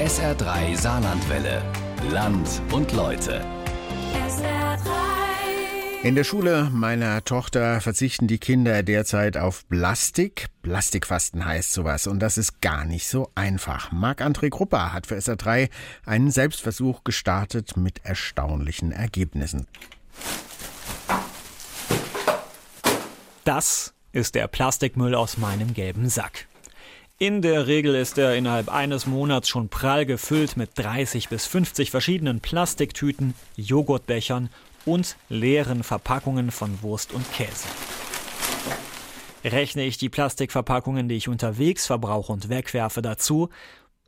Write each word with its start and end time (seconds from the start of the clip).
SR3 0.00 0.78
Saarlandwelle. 0.78 1.62
Land 2.10 2.62
und 2.72 2.90
Leute. 2.92 3.44
In 6.02 6.14
der 6.14 6.24
Schule 6.24 6.70
meiner 6.72 7.22
Tochter 7.22 7.82
verzichten 7.82 8.26
die 8.26 8.38
Kinder 8.38 8.82
derzeit 8.82 9.36
auf 9.36 9.68
Plastik. 9.68 10.46
Plastikfasten 10.62 11.44
heißt 11.44 11.72
sowas 11.72 12.06
und 12.06 12.20
das 12.20 12.38
ist 12.38 12.62
gar 12.62 12.86
nicht 12.86 13.08
so 13.08 13.30
einfach. 13.34 13.92
Marc-André 13.92 14.48
Grupper 14.48 14.94
hat 14.94 15.06
für 15.06 15.16
SR3 15.16 15.68
einen 16.06 16.30
Selbstversuch 16.30 17.04
gestartet 17.04 17.76
mit 17.76 18.02
erstaunlichen 18.02 18.92
Ergebnissen. 18.92 19.66
Das 23.44 23.92
ist 24.12 24.34
der 24.34 24.48
Plastikmüll 24.48 25.14
aus 25.14 25.36
meinem 25.36 25.74
gelben 25.74 26.08
Sack. 26.08 26.46
In 27.22 27.42
der 27.42 27.66
Regel 27.66 27.96
ist 27.96 28.16
er 28.16 28.34
innerhalb 28.34 28.70
eines 28.70 29.04
Monats 29.04 29.46
schon 29.46 29.68
prall 29.68 30.06
gefüllt 30.06 30.56
mit 30.56 30.70
30 30.76 31.28
bis 31.28 31.44
50 31.44 31.90
verschiedenen 31.90 32.40
Plastiktüten, 32.40 33.34
Joghurtbechern 33.56 34.48
und 34.86 35.16
leeren 35.28 35.82
Verpackungen 35.82 36.50
von 36.50 36.80
Wurst 36.80 37.12
und 37.12 37.30
Käse. 37.30 37.68
Rechne 39.44 39.84
ich 39.84 39.98
die 39.98 40.08
Plastikverpackungen, 40.08 41.10
die 41.10 41.16
ich 41.16 41.28
unterwegs 41.28 41.86
verbrauche 41.86 42.32
und 42.32 42.48
wegwerfe 42.48 43.02
dazu, 43.02 43.50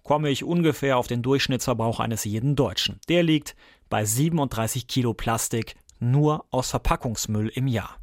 komme 0.05 0.31
ich 0.31 0.43
ungefähr 0.43 0.97
auf 0.97 1.07
den 1.07 1.21
Durchschnittsverbrauch 1.21 2.01
eines 2.01 2.25
jeden 2.25 2.57
Deutschen. 2.57 2.99
Der 3.11 3.23
liegt 3.23 3.55
bei 3.91 4.07
37 4.07 4.87
Kilo 4.87 5.13
Plastik 5.13 5.75
nur 6.01 6.47
aus 6.51 6.71
Verpackungsmüll 6.71 7.49
im 7.49 7.67
Jahr. 7.67 8.02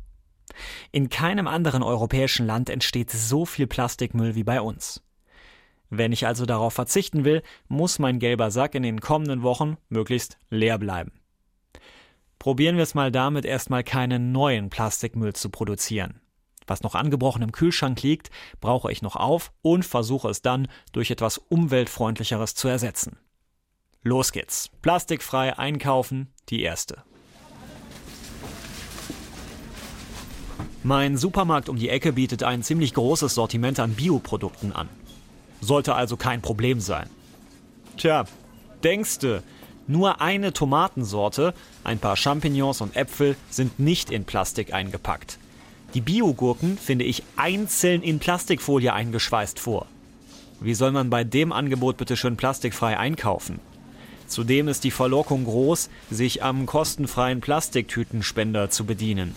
In 0.92 1.10
keinem 1.10 1.48
anderen 1.48 1.84
europäischen 1.84 2.46
Land 2.46 2.70
entsteht 2.70 3.12
so 3.12 3.46
viel 3.46 3.68
Plastikmüll 3.68 4.36
wie 4.36 4.44
bei 4.44 4.62
uns. 4.62 5.02
Wenn 5.90 6.12
ich 6.12 6.28
also 6.28 6.46
darauf 6.46 6.74
verzichten 6.74 7.26
will, 7.26 7.42
muss 7.68 8.00
mein 8.00 8.20
gelber 8.20 8.52
Sack 8.52 8.76
in 8.76 8.84
den 8.84 9.02
kommenden 9.02 9.42
Wochen 9.42 9.78
möglichst 9.90 10.38
leer 10.50 10.78
bleiben. 10.78 11.12
Probieren 12.38 12.78
wir 12.78 12.84
es 12.84 12.96
mal 12.96 13.12
damit, 13.12 13.44
erstmal 13.44 13.84
keinen 13.84 14.32
neuen 14.32 14.70
Plastikmüll 14.70 15.34
zu 15.34 15.50
produzieren. 15.50 16.22
Was 16.68 16.84
noch 16.84 16.94
angebrochen 16.94 17.42
im 17.42 17.52
Kühlschrank 17.52 18.02
liegt, 18.04 18.30
brauche 18.62 18.92
ich 18.92 19.02
noch 19.02 19.16
auf 19.16 19.52
und 19.62 19.84
versuche 19.84 20.30
es 20.30 20.42
dann 20.42 20.68
durch 20.92 21.10
etwas 21.10 21.40
umweltfreundlicheres 21.40 22.54
zu 22.54 22.68
ersetzen. 22.68 23.18
Los 24.04 24.32
geht's. 24.32 24.70
Plastikfrei 24.82 25.58
einkaufen, 25.58 26.32
die 26.50 26.62
erste. 26.62 27.04
Mein 30.84 31.18
Supermarkt 31.18 31.68
um 31.68 31.78
die 31.78 31.90
Ecke 31.90 32.14
bietet 32.14 32.44
ein 32.44 32.64
ziemlich 32.64 32.94
großes 32.94 33.36
Sortiment 33.36 33.82
an 33.82 33.96
Bioprodukten 33.96 34.72
an. 34.72 34.88
Sollte 35.60 35.94
also 35.94 36.16
kein 36.16 36.42
Problem 36.42 36.80
sein. 36.80 37.10
Tja, 37.98 38.24
denkste, 38.82 39.44
nur 39.88 40.22
eine 40.22 40.54
Tomatensorte, 40.54 41.54
ein 41.84 42.00
paar 42.00 42.16
Champignons 42.16 42.80
und 42.80 42.96
Äpfel 42.96 43.36
sind 43.50 43.78
nicht 43.78 44.10
in 44.10 44.24
Plastik 44.24 44.74
eingepackt. 44.74 45.38
Die 45.96 46.02
Biogurken 46.02 46.78
finde 46.78 47.04
ich 47.04 47.24
einzeln 47.36 48.02
in 48.02 48.20
Plastikfolie 48.20 48.94
eingeschweißt 48.94 49.60
vor. 49.60 49.86
Wie 50.62 50.76
soll 50.76 50.92
man 50.92 51.10
bei 51.10 51.26
dem 51.26 51.52
Angebot 51.52 51.98
bitte 51.98 52.16
schön 52.16 52.38
plastikfrei 52.38 52.98
einkaufen? 52.98 53.60
Zudem 54.28 54.70
ist 54.70 54.86
die 54.86 54.92
Verlockung 54.92 55.44
groß, 55.44 55.90
sich 56.10 56.42
am 56.42 56.68
kostenfreien 56.68 57.42
Plastiktütenspender 57.42 58.70
zu 58.70 58.86
bedienen. 58.86 59.36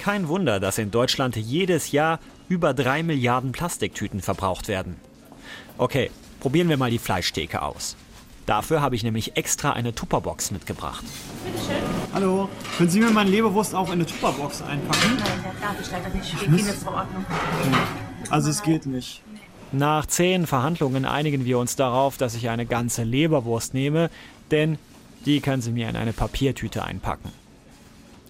Kein 0.00 0.28
Wunder, 0.28 0.60
dass 0.60 0.78
in 0.78 0.90
Deutschland 0.90 1.36
jedes 1.36 1.92
Jahr 1.92 2.20
über 2.48 2.72
drei 2.72 3.02
Milliarden 3.02 3.52
Plastiktüten 3.52 4.22
verbraucht 4.22 4.66
werden. 4.66 4.96
Okay, 5.76 6.10
probieren 6.40 6.70
wir 6.70 6.78
mal 6.78 6.90
die 6.90 6.98
Fleischtheke 6.98 7.60
aus. 7.60 7.96
Dafür 8.46 8.80
habe 8.80 8.96
ich 8.96 9.02
nämlich 9.02 9.36
extra 9.36 9.72
eine 9.74 9.94
Tupperbox 9.94 10.52
mitgebracht. 10.52 11.04
Bitte 11.44 11.58
schön. 11.66 11.82
Hallo, 12.14 12.48
können 12.78 12.88
Sie 12.88 12.98
mir 12.98 13.10
meine 13.10 13.28
Leberwurst 13.28 13.74
auch 13.74 13.88
in 13.88 13.92
eine 13.92 14.06
Tupperbox 14.06 14.62
einpacken? 14.62 15.18
Nein, 15.18 15.44
das 15.44 15.60
darf 15.60 15.76
ich 15.78 15.90
leider 15.90 16.08
nicht. 16.08 16.28
Steht 16.28 16.40
Kindesverordnung. 16.44 17.26
Also 18.30 18.48
es 18.48 18.62
geht 18.62 18.86
nicht. 18.86 19.20
Nach 19.70 20.06
zehn 20.06 20.46
Verhandlungen 20.46 21.04
einigen 21.04 21.44
wir 21.44 21.58
uns 21.58 21.76
darauf, 21.76 22.16
dass 22.16 22.34
ich 22.34 22.48
eine 22.48 22.64
ganze 22.64 23.02
Leberwurst 23.04 23.74
nehme, 23.74 24.08
denn 24.50 24.78
die 25.26 25.42
können 25.42 25.60
Sie 25.60 25.72
mir 25.72 25.90
in 25.90 25.96
eine 25.96 26.14
Papiertüte 26.14 26.84
einpacken. 26.84 27.30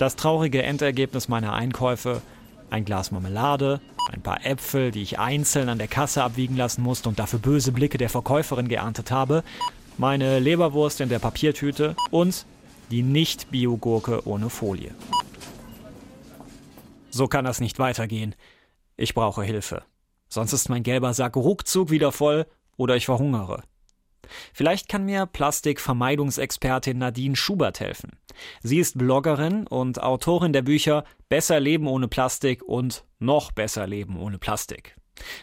Das 0.00 0.16
traurige 0.16 0.62
Endergebnis 0.62 1.28
meiner 1.28 1.52
Einkäufe 1.52 2.22
ein 2.70 2.86
Glas 2.86 3.10
Marmelade, 3.10 3.82
ein 4.10 4.22
paar 4.22 4.46
Äpfel, 4.46 4.92
die 4.92 5.02
ich 5.02 5.18
einzeln 5.18 5.68
an 5.68 5.76
der 5.76 5.88
Kasse 5.88 6.22
abwiegen 6.22 6.56
lassen 6.56 6.82
musste 6.82 7.10
und 7.10 7.18
dafür 7.18 7.38
böse 7.38 7.70
Blicke 7.70 7.98
der 7.98 8.08
Verkäuferin 8.08 8.68
geerntet 8.68 9.10
habe, 9.10 9.44
meine 9.98 10.38
Leberwurst 10.38 11.02
in 11.02 11.10
der 11.10 11.18
Papiertüte 11.18 11.96
und 12.10 12.46
die 12.90 13.02
Nicht-Bio-Gurke 13.02 14.26
ohne 14.26 14.48
Folie. 14.48 14.94
So 17.10 17.28
kann 17.28 17.44
das 17.44 17.60
nicht 17.60 17.78
weitergehen. 17.78 18.34
Ich 18.96 19.12
brauche 19.12 19.42
Hilfe. 19.42 19.82
Sonst 20.30 20.54
ist 20.54 20.70
mein 20.70 20.82
gelber 20.82 21.12
Sack 21.12 21.36
ruckzuck 21.36 21.90
wieder 21.90 22.10
voll 22.10 22.46
oder 22.78 22.96
ich 22.96 23.04
verhungere. 23.04 23.64
Vielleicht 24.52 24.88
kann 24.88 25.04
mir 25.04 25.26
Plastikvermeidungsexpertin 25.26 26.98
Nadine 26.98 27.36
Schubert 27.36 27.80
helfen. 27.80 28.12
Sie 28.62 28.78
ist 28.78 28.98
Bloggerin 28.98 29.66
und 29.66 30.02
Autorin 30.02 30.52
der 30.52 30.62
Bücher 30.62 31.04
Besser 31.28 31.60
Leben 31.60 31.86
ohne 31.86 32.08
Plastik 32.08 32.62
und 32.62 33.04
Noch 33.18 33.52
besser 33.52 33.86
Leben 33.86 34.18
ohne 34.18 34.38
Plastik. 34.38 34.96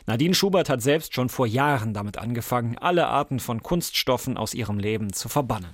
Nadine 0.06 0.34
Schubert 0.34 0.70
hat 0.70 0.82
selbst 0.82 1.14
schon 1.14 1.30
vor 1.30 1.46
Jahren 1.46 1.94
damit 1.94 2.18
angefangen, 2.18 2.78
alle 2.78 3.08
Arten 3.08 3.40
von 3.40 3.62
Kunststoffen 3.62 4.38
aus 4.38 4.54
ihrem 4.54 4.80
Leben 4.80 5.14
zu 5.14 5.30
verbannen. 5.30 5.70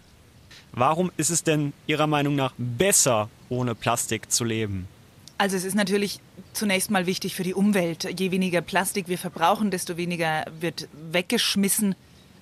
Warum 0.72 1.12
ist 1.18 1.30
es 1.30 1.44
denn 1.44 1.72
Ihrer 1.85 2.07
Meinung 2.07 2.35
nach 2.35 2.53
besser, 2.57 3.30
ohne 3.50 3.75
Plastik 3.75 4.31
zu 4.31 4.44
leben? 4.44 4.88
Also 5.38 5.56
es 5.56 5.66
ist 5.66 5.75
natürlich 5.75 6.19
zunächst 6.53 6.90
mal 6.90 7.06
wichtig 7.06 7.35
für 7.35 7.44
die 7.44 7.53
Umwelt. 7.53 8.07
Je 8.19 8.31
weniger 8.31 8.62
Plastik 8.62 9.07
wir 9.07 9.18
verbrauchen, 9.18 9.72
desto 9.72 9.97
weniger 9.97 10.45
wird 10.59 10.88
weggeschmissen. 11.12 11.95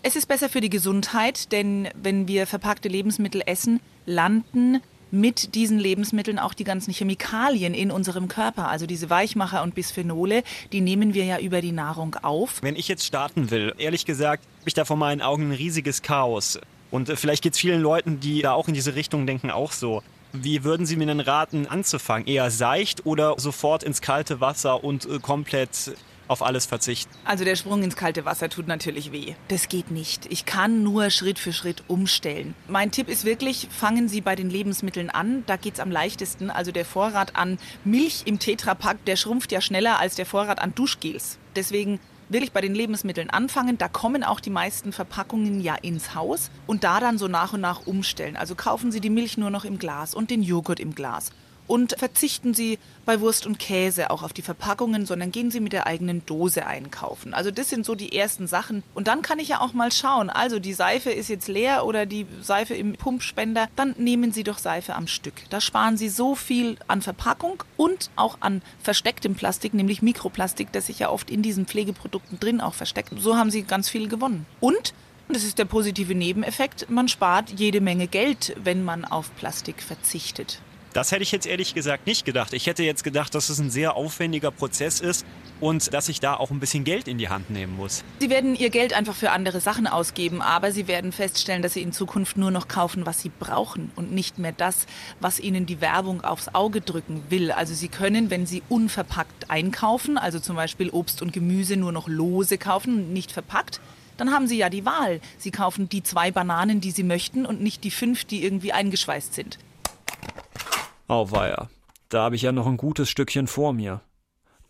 Es 0.04 0.16
ist 0.16 0.26
besser 0.26 0.50
für 0.50 0.62
die 0.62 0.70
Gesundheit, 0.70 1.52
denn 1.52 1.88
wenn 1.94 2.28
wir 2.28 2.48
verpackte 2.48 2.90
Lebensmittel 2.90 3.44
essen, 3.46 3.80
landen 4.08 4.82
mit 5.12 5.54
diesen 5.54 5.78
Lebensmitteln 5.78 6.40
auch 6.40 6.56
die 6.56 6.64
ganzen 6.64 6.92
Chemikalien 6.92 7.76
in 7.76 7.92
unserem 7.92 8.28
Körper. 8.28 8.68
Also 8.68 8.88
diese 8.88 9.12
Weichmacher 9.12 9.62
und 9.62 9.76
Bisphenole, 9.76 10.42
die 10.72 10.82
nehmen 10.82 11.14
wir 11.14 11.26
ja 11.26 11.38
über 11.38 11.62
die 11.62 11.72
Nahrung 11.72 12.16
auf. 12.24 12.64
Wenn 12.64 12.76
ich 12.76 12.88
jetzt 12.88 13.06
starten 13.06 13.52
will, 13.52 13.76
ehrlich 13.78 14.06
gesagt, 14.06 14.44
habe 14.62 14.70
ich 14.70 14.74
da 14.74 14.86
vor 14.86 14.98
meinen 14.98 15.22
Augen 15.22 15.50
ein 15.50 15.56
riesiges 15.56 16.02
Chaos. 16.02 16.60
Und 16.90 17.10
äh, 17.10 17.16
vielleicht 17.16 17.44
geht 17.44 17.54
es 17.54 17.60
vielen 17.60 17.82
Leuten, 17.82 18.20
die 18.20 18.42
da 18.42 18.54
auch 18.54 18.68
in 18.68 18.74
diese 18.74 18.96
Richtung 18.96 19.28
denken, 19.28 19.52
auch 19.52 19.72
so. 19.72 20.02
Wie 20.34 20.64
würden 20.64 20.88
Sie 20.88 20.96
mir 20.96 21.06
denn 21.06 21.20
raten, 21.20 21.68
anzufangen? 21.68 22.26
Eher 22.28 22.50
seicht 22.50 23.06
oder 23.06 23.36
sofort 23.38 23.84
ins 23.84 24.02
kalte 24.02 24.42
Wasser 24.42 24.84
und 24.84 25.06
äh, 25.06 25.20
komplett 25.20 25.92
auf 26.28 26.42
alles 26.42 26.66
verzichten? 26.66 27.14
Also 27.26 27.44
der 27.44 27.56
Sprung 27.56 27.84
ins 27.84 27.96
kalte 27.96 28.26
Wasser 28.26 28.50
tut 28.50 28.68
natürlich 28.68 29.12
weh. 29.12 29.36
Das 29.48 29.70
geht 29.70 29.92
nicht. 29.92 30.26
Ich 30.32 30.46
kann 30.46 30.84
nur 30.84 31.10
Schritt 31.10 31.40
für 31.40 31.54
Schritt 31.54 31.84
umstellen. 31.88 32.56
Mein 32.68 32.92
Tipp 32.92 33.10
ist 33.10 33.26
wirklich, 33.26 33.68
fangen 33.70 34.08
Sie 34.08 34.22
bei 34.22 34.36
den 34.36 34.50
Lebensmitteln 34.50 35.10
an. 35.10 35.44
Da 35.48 35.58
geht 35.58 35.76
es 35.76 35.80
am 35.80 35.92
leichtesten. 35.92 36.50
Also 36.50 36.72
der 36.72 36.86
Vorrat 36.86 37.36
an 37.36 37.58
Milch 37.84 38.24
im 38.26 38.40
Tetrapack, 38.40 39.04
der 39.06 39.16
schrumpft 39.16 39.52
ja 39.52 39.62
schneller 39.62 40.00
als 40.00 40.16
der 40.16 40.26
Vorrat 40.26 40.60
an 40.60 40.74
Duschgels. 40.76 41.38
Deswegen 41.56 42.00
wirklich 42.32 42.52
bei 42.52 42.62
den 42.62 42.74
Lebensmitteln 42.74 43.30
anfangen. 43.30 43.78
Da 43.78 43.88
kommen 43.88 44.24
auch 44.24 44.40
die 44.40 44.50
meisten 44.50 44.94
Verpackungen 44.94 45.62
ja 45.62 45.76
ins 45.76 46.16
Haus 46.16 46.50
und 46.66 46.84
da 46.84 47.00
dann 47.00 47.18
so 47.18 47.28
nach 47.28 47.54
und 47.54 47.62
nach 47.62 47.86
umstellen. 47.86 48.38
Also 48.38 48.56
kaufen 48.56 48.92
Sie 48.92 49.02
die 49.02 49.10
Milch 49.10 49.38
nur 49.38 49.50
noch 49.50 49.66
im 49.66 49.78
Glas 49.78 50.16
und 50.16 50.30
den 50.30 50.42
Joghurt 50.42 50.80
im 50.80 50.96
Glas 50.96 51.32
und 51.72 51.96
verzichten 51.98 52.54
Sie 52.54 52.80
bei 53.06 53.22
Wurst 53.22 53.46
und 53.46 53.58
Käse 53.58 54.10
auch 54.10 54.24
auf 54.24 54.34
die 54.34 54.42
Verpackungen, 54.42 55.06
sondern 55.06 55.32
gehen 55.32 55.52
Sie 55.52 55.62
mit 55.62 55.72
der 55.72 55.88
eigenen 55.88 56.26
Dose 56.26 56.66
einkaufen. 56.66 57.34
Also 57.34 57.50
das 57.50 57.70
sind 57.70 57.86
so 57.86 57.96
die 57.96 58.14
ersten 58.14 58.46
Sachen. 58.46 58.84
Und 58.94 59.08
dann 59.08 59.22
kann 59.22 59.40
ich 59.40 59.48
ja 59.48 59.62
auch 59.62 59.72
mal 59.72 59.90
schauen, 59.90 60.30
also 60.30 60.60
die 60.60 60.74
Seife 60.74 61.12
ist 61.12 61.30
jetzt 61.30 61.48
leer 61.48 61.86
oder 61.86 62.06
die 62.06 62.28
Seife 62.42 62.74
im 62.74 62.98
Pumpspender, 62.98 63.70
dann 63.78 63.96
nehmen 63.98 64.34
Sie 64.34 64.44
doch 64.44 64.58
Seife 64.58 64.96
am 64.96 65.08
Stück. 65.08 65.50
Da 65.50 65.62
sparen 65.62 65.96
Sie 65.96 66.10
so 66.10 66.36
viel 66.36 66.76
an 66.90 67.02
Verpackung 67.02 67.64
und 67.78 68.10
auch 68.18 68.40
an 68.42 68.62
verstecktem 68.84 69.36
Plastik, 69.36 69.74
nämlich 69.74 70.02
Mikroplastik, 70.02 70.74
das 70.74 70.88
sich 70.88 71.00
ja 71.00 71.10
oft 71.10 71.32
in 71.32 71.42
diesen 71.42 71.68
Pflegeprodukten 71.68 72.38
drin 72.38 72.60
auch 72.60 72.74
versteckt. 72.74 73.14
So 73.18 73.38
haben 73.38 73.50
Sie 73.50 73.64
ganz 73.64 73.88
viel 73.88 74.10
gewonnen. 74.10 74.46
Und 74.60 74.94
das 75.30 75.46
ist 75.46 75.58
der 75.58 75.64
positive 75.64 76.16
Nebeneffekt. 76.16 76.90
Man 76.90 77.08
spart 77.08 77.50
jede 77.52 77.80
Menge 77.80 78.08
Geld, 78.08 78.58
wenn 78.62 78.84
man 78.84 79.06
auf 79.06 79.34
Plastik 79.38 79.82
verzichtet. 79.82 80.60
Das 80.94 81.14
hätte 81.14 81.24
ich 81.24 81.32
jetzt 81.32 81.48
ehrlich 81.48 81.74
gesagt 81.74 82.06
nicht 82.06 82.26
gedacht. 82.26 82.52
Ich 82.52 82.68
hätte 82.68 82.84
jetzt 82.84 83.06
gedacht, 83.06 83.34
dass 83.34 83.48
es 83.48 83.60
ein 83.60 83.70
sehr 83.70 83.96
aufwendiger 83.96 84.52
Prozess 84.52 85.00
ist 85.00 85.26
und 85.62 85.94
dass 85.94 86.10
ich 86.10 86.20
da 86.20 86.36
auch 86.36 86.52
ein 86.52 86.60
bisschen 86.60 86.84
Geld 86.84 87.08
in 87.08 87.18
die 87.18 87.30
Hand 87.30 87.50
nehmen 87.50 87.78
muss. 87.78 88.04
Sie 88.20 88.30
werden 88.30 88.56
Ihr 88.56 88.70
Geld 88.70 88.92
einfach 88.92 89.16
für 89.16 89.32
andere 89.32 89.62
Sachen 89.62 89.88
ausgeben, 89.88 90.42
aber 90.42 90.74
Sie 90.74 90.90
werden 90.90 91.14
feststellen, 91.14 91.62
dass 91.62 91.74
Sie 91.74 91.82
in 91.82 91.94
Zukunft 91.94 92.36
nur 92.36 92.52
noch 92.52 92.68
kaufen, 92.68 93.06
was 93.06 93.22
Sie 93.22 93.30
brauchen 93.30 93.90
und 93.96 94.12
nicht 94.12 94.38
mehr 94.38 94.52
das, 94.52 94.86
was 95.22 95.40
Ihnen 95.40 95.66
die 95.66 95.80
Werbung 95.80 96.26
aufs 96.26 96.50
Auge 96.54 96.82
drücken 96.82 97.24
will. 97.30 97.54
Also 97.54 97.74
Sie 97.74 97.88
können, 97.88 98.30
wenn 98.30 98.46
Sie 98.46 98.62
unverpackt 98.68 99.50
einkaufen, 99.50 100.18
also 100.18 100.40
zum 100.40 100.58
Beispiel 100.58 100.90
Obst 100.90 101.22
und 101.22 101.32
Gemüse 101.32 101.78
nur 101.78 101.94
noch 101.94 102.10
lose 102.10 102.58
kaufen 102.58 102.96
und 102.96 103.14
nicht 103.14 103.32
verpackt, 103.32 103.80
dann 104.18 104.32
haben 104.32 104.48
Sie 104.48 104.58
ja 104.58 104.70
die 104.70 104.86
Wahl. 104.86 105.22
Sie 105.38 105.52
kaufen 105.52 105.88
die 105.88 106.04
zwei 106.04 106.32
Bananen, 106.32 106.82
die 106.82 106.92
Sie 106.92 107.04
möchten 107.04 107.46
und 107.46 107.62
nicht 107.62 107.86
die 107.86 107.92
fünf, 107.92 108.26
die 108.26 108.44
irgendwie 108.44 108.74
eingeschweißt 108.74 109.34
sind. 109.34 109.58
Auweia, 111.12 111.68
da 112.08 112.24
habe 112.24 112.38
ich 112.38 112.42
ja 112.44 112.54
noch 112.54 112.68
ein 112.68 112.78
gutes 112.78 113.10
Stückchen 113.10 113.48
vor 113.48 113.74
mir. 113.74 114.00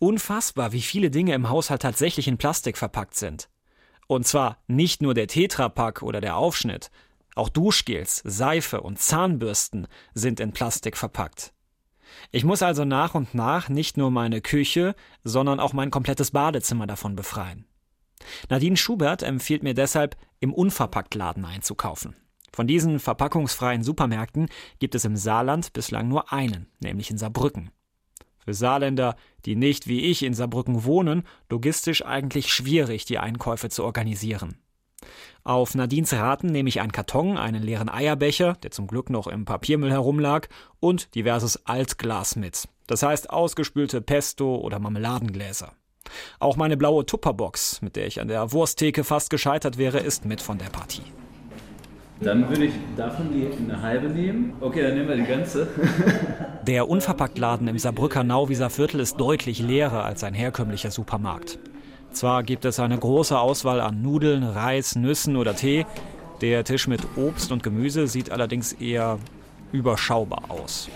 Unfassbar, 0.00 0.72
wie 0.72 0.82
viele 0.82 1.08
Dinge 1.08 1.34
im 1.34 1.48
Haushalt 1.48 1.82
tatsächlich 1.82 2.26
in 2.26 2.36
Plastik 2.36 2.76
verpackt 2.76 3.14
sind. 3.14 3.48
Und 4.08 4.26
zwar 4.26 4.58
nicht 4.66 5.02
nur 5.02 5.14
der 5.14 5.28
Tetrapack 5.28 6.02
oder 6.02 6.20
der 6.20 6.36
Aufschnitt, 6.36 6.90
auch 7.36 7.48
Duschgels, 7.48 8.22
Seife 8.24 8.80
und 8.80 8.98
Zahnbürsten 8.98 9.86
sind 10.14 10.40
in 10.40 10.50
Plastik 10.50 10.96
verpackt. 10.96 11.52
Ich 12.32 12.42
muss 12.42 12.62
also 12.62 12.84
nach 12.84 13.14
und 13.14 13.36
nach 13.36 13.68
nicht 13.68 13.96
nur 13.96 14.10
meine 14.10 14.40
Küche, 14.40 14.96
sondern 15.22 15.60
auch 15.60 15.72
mein 15.72 15.92
komplettes 15.92 16.32
Badezimmer 16.32 16.88
davon 16.88 17.14
befreien. 17.14 17.66
Nadine 18.50 18.76
Schubert 18.76 19.22
empfiehlt 19.22 19.62
mir 19.62 19.74
deshalb, 19.74 20.16
im 20.40 20.52
Unverpacktladen 20.52 21.44
einzukaufen. 21.44 22.16
Von 22.54 22.66
diesen 22.66 22.98
verpackungsfreien 22.98 23.82
Supermärkten 23.82 24.48
gibt 24.78 24.94
es 24.94 25.04
im 25.04 25.16
Saarland 25.16 25.72
bislang 25.72 26.08
nur 26.08 26.32
einen, 26.32 26.66
nämlich 26.80 27.10
in 27.10 27.18
Saarbrücken. 27.18 27.70
Für 28.44 28.54
Saarländer, 28.54 29.16
die 29.46 29.56
nicht 29.56 29.86
wie 29.86 30.02
ich 30.02 30.22
in 30.22 30.34
Saarbrücken 30.34 30.84
wohnen, 30.84 31.22
logistisch 31.48 32.04
eigentlich 32.04 32.52
schwierig, 32.52 33.04
die 33.04 33.18
Einkäufe 33.18 33.68
zu 33.68 33.84
organisieren. 33.84 34.58
Auf 35.44 35.74
Nadines 35.74 36.12
Raten 36.12 36.48
nehme 36.48 36.68
ich 36.68 36.80
einen 36.80 36.92
Karton, 36.92 37.36
einen 37.36 37.62
leeren 37.62 37.88
Eierbecher, 37.88 38.54
der 38.62 38.70
zum 38.70 38.86
Glück 38.86 39.10
noch 39.10 39.26
im 39.26 39.44
Papiermüll 39.44 39.90
herumlag, 39.90 40.48
und 40.78 41.14
diverses 41.14 41.66
Altglas 41.66 42.36
mit. 42.36 42.68
Das 42.86 43.02
heißt 43.02 43.30
ausgespülte 43.30 44.00
Pesto 44.00 44.56
oder 44.56 44.78
Marmeladengläser. 44.78 45.72
Auch 46.38 46.56
meine 46.56 46.76
blaue 46.76 47.06
Tupperbox, 47.06 47.80
mit 47.80 47.96
der 47.96 48.06
ich 48.06 48.20
an 48.20 48.28
der 48.28 48.52
Wursttheke 48.52 49.04
fast 49.04 49.30
gescheitert 49.30 49.78
wäre, 49.78 49.98
ist 49.98 50.24
mit 50.24 50.40
von 50.40 50.58
der 50.58 50.66
Partie. 50.66 51.02
Dann 52.22 52.48
würde 52.48 52.66
ich 52.66 52.72
davon 52.96 53.30
die 53.32 53.46
eine 53.46 53.82
halbe 53.82 54.08
nehmen. 54.08 54.52
Okay, 54.60 54.82
dann 54.82 54.94
nehmen 54.94 55.08
wir 55.08 55.16
die 55.16 55.24
ganze. 55.24 55.68
Der 56.66 56.88
Unverpacktladen 56.88 57.66
im 57.66 57.78
Saarbrücker 57.78 58.22
Nauwieser 58.22 58.70
Viertel 58.70 59.00
ist 59.00 59.16
deutlich 59.16 59.58
leerer 59.60 60.04
als 60.04 60.22
ein 60.22 60.34
herkömmlicher 60.34 60.92
Supermarkt. 60.92 61.58
Zwar 62.12 62.42
gibt 62.44 62.64
es 62.64 62.78
eine 62.78 62.96
große 62.96 63.36
Auswahl 63.36 63.80
an 63.80 64.02
Nudeln, 64.02 64.44
Reis, 64.44 64.94
Nüssen 64.94 65.36
oder 65.36 65.56
Tee. 65.56 65.86
Der 66.40 66.62
Tisch 66.62 66.86
mit 66.86 67.00
Obst 67.16 67.50
und 67.50 67.62
Gemüse 67.62 68.06
sieht 68.06 68.30
allerdings 68.30 68.72
eher 68.74 69.18
überschaubar 69.72 70.44
aus. 70.48 70.88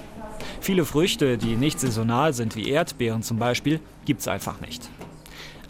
Viele 0.60 0.84
Früchte, 0.84 1.38
die 1.38 1.56
nicht 1.56 1.80
saisonal 1.80 2.34
sind, 2.34 2.54
wie 2.54 2.68
Erdbeeren 2.68 3.22
zum 3.22 3.38
Beispiel, 3.38 3.80
gibt 4.04 4.20
es 4.20 4.28
einfach 4.28 4.60
nicht. 4.60 4.88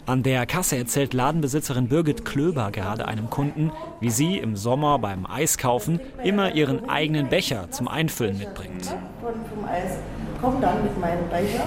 An 0.07 0.23
der 0.23 0.45
Kasse 0.45 0.77
erzählt 0.77 1.13
Ladenbesitzerin 1.13 1.89
Birgit 1.89 2.23
Klöber 2.23 2.71
gerade 2.71 3.09
einem 3.09 3.29
Kunden, 3.29 3.73
wie 3.99 4.09
sie 4.09 4.37
im 4.37 4.55
Sommer 4.55 4.99
beim 4.99 5.25
Eiskaufen 5.25 5.99
immer 6.23 6.55
ihren 6.55 6.89
eigenen 6.89 7.27
Becher 7.27 7.69
zum 7.71 7.89
Einfüllen 7.89 8.37
mitbringt. 8.37 8.85
Von, 8.85 9.33
vom 9.53 9.67
komme 10.41 10.61
dann 10.61 10.81
mit 10.81 10.97
meinem 10.97 11.27
Becher 11.27 11.65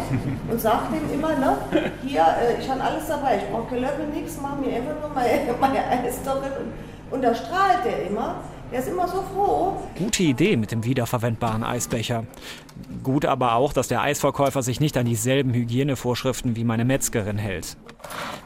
und 0.50 0.58
sage 0.58 0.84
dem 0.94 1.12
immer, 1.12 1.36
ne, 1.36 1.58
hier, 2.02 2.22
äh, 2.22 2.58
ich 2.58 2.70
habe 2.70 2.80
alles 2.80 3.08
dabei, 3.08 3.36
ich 3.36 3.50
brauche 3.50 3.76
Löffel, 3.76 4.06
nichts, 4.06 4.38
mach 4.40 4.56
mir 4.56 4.74
einfach 4.74 4.98
nur 5.02 5.10
meine, 5.14 5.52
meine 5.60 5.86
Eis 5.86 6.22
darin. 6.24 6.52
Und, 7.10 7.14
und 7.14 7.22
da 7.22 7.34
strahlt 7.34 7.84
der 7.84 8.06
immer. 8.06 8.36
Der 8.70 8.78
ist 8.78 8.88
immer 8.88 9.08
so 9.08 9.22
froh. 9.22 9.82
Gute 9.98 10.22
Idee 10.22 10.56
mit 10.56 10.70
dem 10.70 10.84
wiederverwendbaren 10.84 11.64
Eisbecher. 11.64 12.24
Gut 13.02 13.24
aber 13.24 13.54
auch, 13.54 13.72
dass 13.72 13.88
der 13.88 14.00
Eisverkäufer 14.00 14.62
sich 14.62 14.78
nicht 14.78 14.96
an 14.96 15.06
dieselben 15.06 15.52
Hygienevorschriften 15.52 16.54
wie 16.54 16.62
meine 16.62 16.84
Metzgerin 16.84 17.36
hält. 17.36 17.76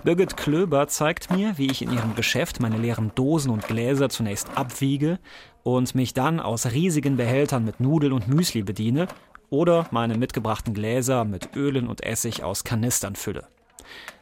Birgit 0.03 0.37
Klöber 0.37 0.88
zeigt 0.88 1.31
mir, 1.31 1.59
wie 1.59 1.71
ich 1.71 1.82
in 1.82 1.93
ihrem 1.93 2.15
Geschäft 2.15 2.61
meine 2.61 2.79
leeren 2.79 3.12
Dosen 3.15 3.50
und 3.50 3.67
Gläser 3.69 4.09
zunächst 4.09 4.56
abwiege 4.56 5.19
und 5.62 5.94
mich 5.94 6.15
dann 6.15 6.41
aus 6.41 6.73
riesigen 6.73 7.17
Behältern 7.17 7.65
mit 7.65 7.81
Nudeln 7.81 8.12
und 8.12 8.27
Müsli 8.27 8.62
bediene 8.62 9.09
oder 9.50 9.87
meine 9.91 10.17
mitgebrachten 10.17 10.73
Gläser 10.73 11.25
mit 11.25 11.55
Ölen 11.55 11.87
und 11.87 12.03
Essig 12.03 12.43
aus 12.43 12.65
Kanistern 12.65 13.15
fülle. 13.15 13.47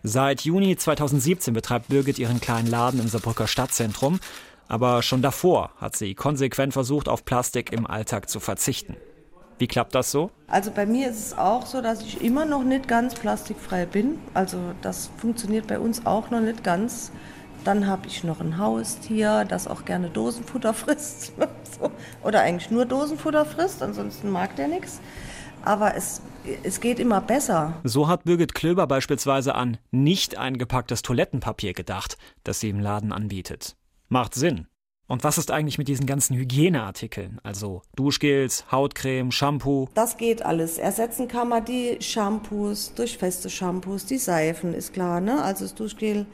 Seit 0.03 0.41
Juni 0.43 0.77
2017 0.77 1.55
betreibt 1.55 1.89
Birgit 1.89 2.19
ihren 2.19 2.41
kleinen 2.41 2.69
Laden 2.69 3.01
im 3.01 3.07
Saarbrücker 3.07 3.47
Stadtzentrum, 3.47 4.19
aber 4.73 5.03
schon 5.03 5.21
davor 5.21 5.71
hat 5.77 5.97
sie 5.97 6.15
konsequent 6.15 6.73
versucht, 6.73 7.07
auf 7.07 7.27
Plastik 7.27 7.73
im 7.73 7.87
Alltag 7.87 8.31
zu 8.31 8.41
verzichten. 8.41 8.97
Wie 9.59 9.67
klappt 9.67 9.95
das 9.95 10.11
so? 10.11 10.31
Also 10.47 10.71
bei 10.71 10.87
mir 10.87 11.11
ist 11.11 11.19
es 11.19 11.37
auch 11.37 11.67
so, 11.67 11.83
dass 11.83 12.01
ich 12.01 12.23
immer 12.23 12.47
noch 12.47 12.63
nicht 12.63 12.89
ganz 12.89 13.15
plastikfrei 13.15 13.85
bin. 13.85 14.19
Also 14.33 14.57
das 14.81 15.11
funktioniert 15.19 15.67
bei 15.67 15.79
uns 15.79 16.07
auch 16.07 16.31
noch 16.31 16.41
nicht 16.41 16.65
ganz. 16.65 17.13
Dann 17.65 17.87
habe 17.87 18.07
ich 18.07 18.25
noch 18.25 18.41
ein 18.41 18.57
Haustier, 18.57 19.45
das 19.47 19.69
auch 19.69 19.85
gerne 19.85 20.09
Dosenfutter 20.09 20.73
frisst. 20.75 21.35
Oder 22.23 22.41
eigentlich 22.41 22.71
nur 22.71 22.87
Dosenfutter 22.87 23.45
frisst, 23.45 23.83
ansonsten 23.83 24.31
mag 24.31 24.57
der 24.57 24.69
nichts. 24.69 25.03
Aber 25.67 25.95
es, 25.97 26.23
es 26.63 26.81
geht 26.81 26.99
immer 26.99 27.21
besser. 27.21 27.75
So 27.85 28.09
hat 28.09 28.25
Birgit 28.25 28.55
Klöber 28.55 28.87
beispielsweise 28.87 29.55
an 29.55 29.77
nicht 29.91 30.39
eingepacktes 30.39 31.03
Toilettenpapier 31.03 31.75
gedacht, 31.75 32.17
das 32.43 32.61
sie 32.61 32.71
im 32.71 32.81
Laden 32.81 33.13
anbietet. 33.13 33.77
Macht 34.13 34.35
Sinn. 34.35 34.67
Und 35.09 35.25
was 35.25 35.39
ist 35.39 35.51
eigentlich 35.51 35.79
mit 35.79 35.89
diesen 35.89 36.05
ganzen 36.05 36.37
Hygieneartikeln? 36.37 37.41
Also 37.43 37.81
Duschgels, 37.97 38.71
Hautcreme, 38.71 39.33
Shampoo? 39.33 39.89
Das 39.95 40.19
geht 40.19 40.45
alles. 40.45 40.77
Ersetzen 40.77 41.29
kann 41.29 41.49
man 41.49 41.65
die 41.65 41.97
Shampoos 41.99 42.93
durch 42.95 43.17
feste 43.17 43.49
Shampoos, 43.49 44.05
die 44.05 44.19
Seifen, 44.19 44.75
ist 44.75 44.93
klar, 44.93 45.23
ne? 45.23 45.43
Also 45.43 45.65
das 45.65 45.75
Duschgel 45.75 46.27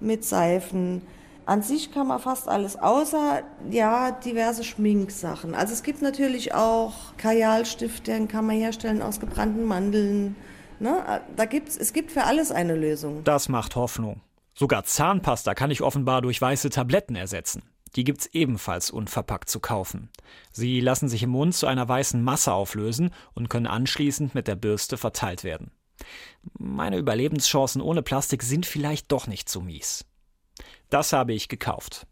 mit 0.00 0.24
Seifen. 0.24 1.02
An 1.44 1.60
sich 1.60 1.92
kann 1.92 2.06
man 2.06 2.20
fast 2.20 2.48
alles, 2.48 2.76
außer 2.76 3.42
ja 3.70 4.12
diverse 4.12 4.64
Schminksachen. 4.64 5.54
Also 5.54 5.74
es 5.74 5.82
gibt 5.82 6.00
natürlich 6.00 6.54
auch 6.54 6.94
Kajalstifte, 7.18 8.12
den 8.12 8.28
kann 8.28 8.46
man 8.46 8.56
herstellen 8.56 9.02
aus 9.02 9.20
gebrannten 9.20 9.66
Mandeln. 9.66 10.36
Ne? 10.80 11.20
Da 11.36 11.44
gibt's, 11.44 11.76
es 11.76 11.92
gibt 11.92 12.12
für 12.12 12.24
alles 12.24 12.50
eine 12.50 12.74
Lösung. 12.74 13.24
Das 13.24 13.50
macht 13.50 13.76
Hoffnung. 13.76 14.22
Sogar 14.58 14.84
Zahnpasta 14.84 15.54
kann 15.54 15.70
ich 15.70 15.82
offenbar 15.82 16.22
durch 16.22 16.40
weiße 16.40 16.70
Tabletten 16.70 17.14
ersetzen. 17.14 17.62
Die 17.94 18.04
gibt's 18.04 18.26
ebenfalls 18.32 18.90
unverpackt 18.90 19.50
zu 19.50 19.60
kaufen. 19.60 20.10
Sie 20.50 20.80
lassen 20.80 21.08
sich 21.08 21.22
im 21.22 21.30
Mund 21.30 21.54
zu 21.54 21.66
einer 21.66 21.86
weißen 21.86 22.22
Masse 22.22 22.52
auflösen 22.52 23.10
und 23.34 23.50
können 23.50 23.66
anschließend 23.66 24.34
mit 24.34 24.48
der 24.48 24.56
Bürste 24.56 24.96
verteilt 24.96 25.44
werden. 25.44 25.70
Meine 26.58 26.96
Überlebenschancen 26.96 27.82
ohne 27.82 28.02
Plastik 28.02 28.42
sind 28.42 28.66
vielleicht 28.66 29.12
doch 29.12 29.26
nicht 29.26 29.48
so 29.48 29.60
mies. 29.60 30.06
Das 30.88 31.12
habe 31.12 31.34
ich 31.34 31.48
gekauft. 31.48 32.06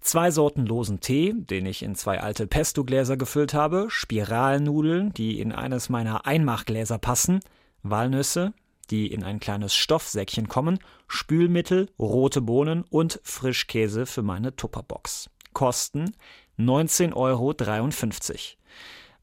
Zwei 0.00 0.30
Sorten 0.30 0.64
losen 0.64 1.00
Tee, 1.00 1.34
den 1.36 1.66
ich 1.66 1.82
in 1.82 1.94
zwei 1.94 2.20
alte 2.20 2.46
Pesto-Gläser 2.46 3.18
gefüllt 3.18 3.52
habe, 3.52 3.86
Spiralnudeln, 3.90 5.12
die 5.12 5.38
in 5.38 5.52
eines 5.52 5.90
meiner 5.90 6.24
Einmachgläser 6.26 6.98
passen, 6.98 7.40
Walnüsse, 7.82 8.54
die 8.90 9.12
in 9.12 9.22
ein 9.22 9.40
kleines 9.40 9.74
Stoffsäckchen 9.74 10.48
kommen, 10.48 10.78
Spülmittel, 11.06 11.88
rote 11.98 12.40
Bohnen 12.40 12.84
und 12.90 13.20
Frischkäse 13.22 14.06
für 14.06 14.22
meine 14.22 14.56
Tupperbox. 14.56 15.30
Kosten 15.52 16.14
19,53 16.58 17.14
Euro. 17.14 17.54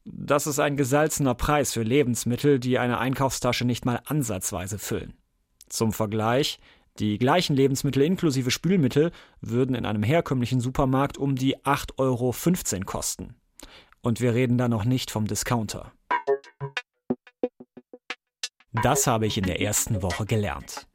Das 0.04 0.46
ist 0.46 0.58
ein 0.58 0.76
gesalzener 0.76 1.34
Preis 1.34 1.72
für 1.72 1.82
Lebensmittel, 1.82 2.58
die 2.58 2.78
eine 2.78 2.98
Einkaufstasche 2.98 3.64
nicht 3.64 3.84
mal 3.84 4.00
ansatzweise 4.06 4.78
füllen. 4.78 5.14
Zum 5.68 5.92
Vergleich, 5.92 6.58
die 6.98 7.18
gleichen 7.18 7.54
Lebensmittel 7.54 8.02
inklusive 8.02 8.50
Spülmittel 8.50 9.12
würden 9.40 9.74
in 9.74 9.86
einem 9.86 10.02
herkömmlichen 10.02 10.60
Supermarkt 10.60 11.18
um 11.18 11.36
die 11.36 11.58
8,15 11.58 11.98
Euro 11.98 12.84
kosten. 12.84 13.34
Und 14.00 14.20
wir 14.20 14.34
reden 14.34 14.58
da 14.58 14.68
noch 14.68 14.84
nicht 14.84 15.10
vom 15.10 15.26
Discounter. 15.26 15.92
Das 18.82 19.06
habe 19.06 19.26
ich 19.26 19.36
in 19.36 19.44
der 19.44 19.60
ersten 19.60 20.02
Woche 20.02 20.24
gelernt. 20.24 20.86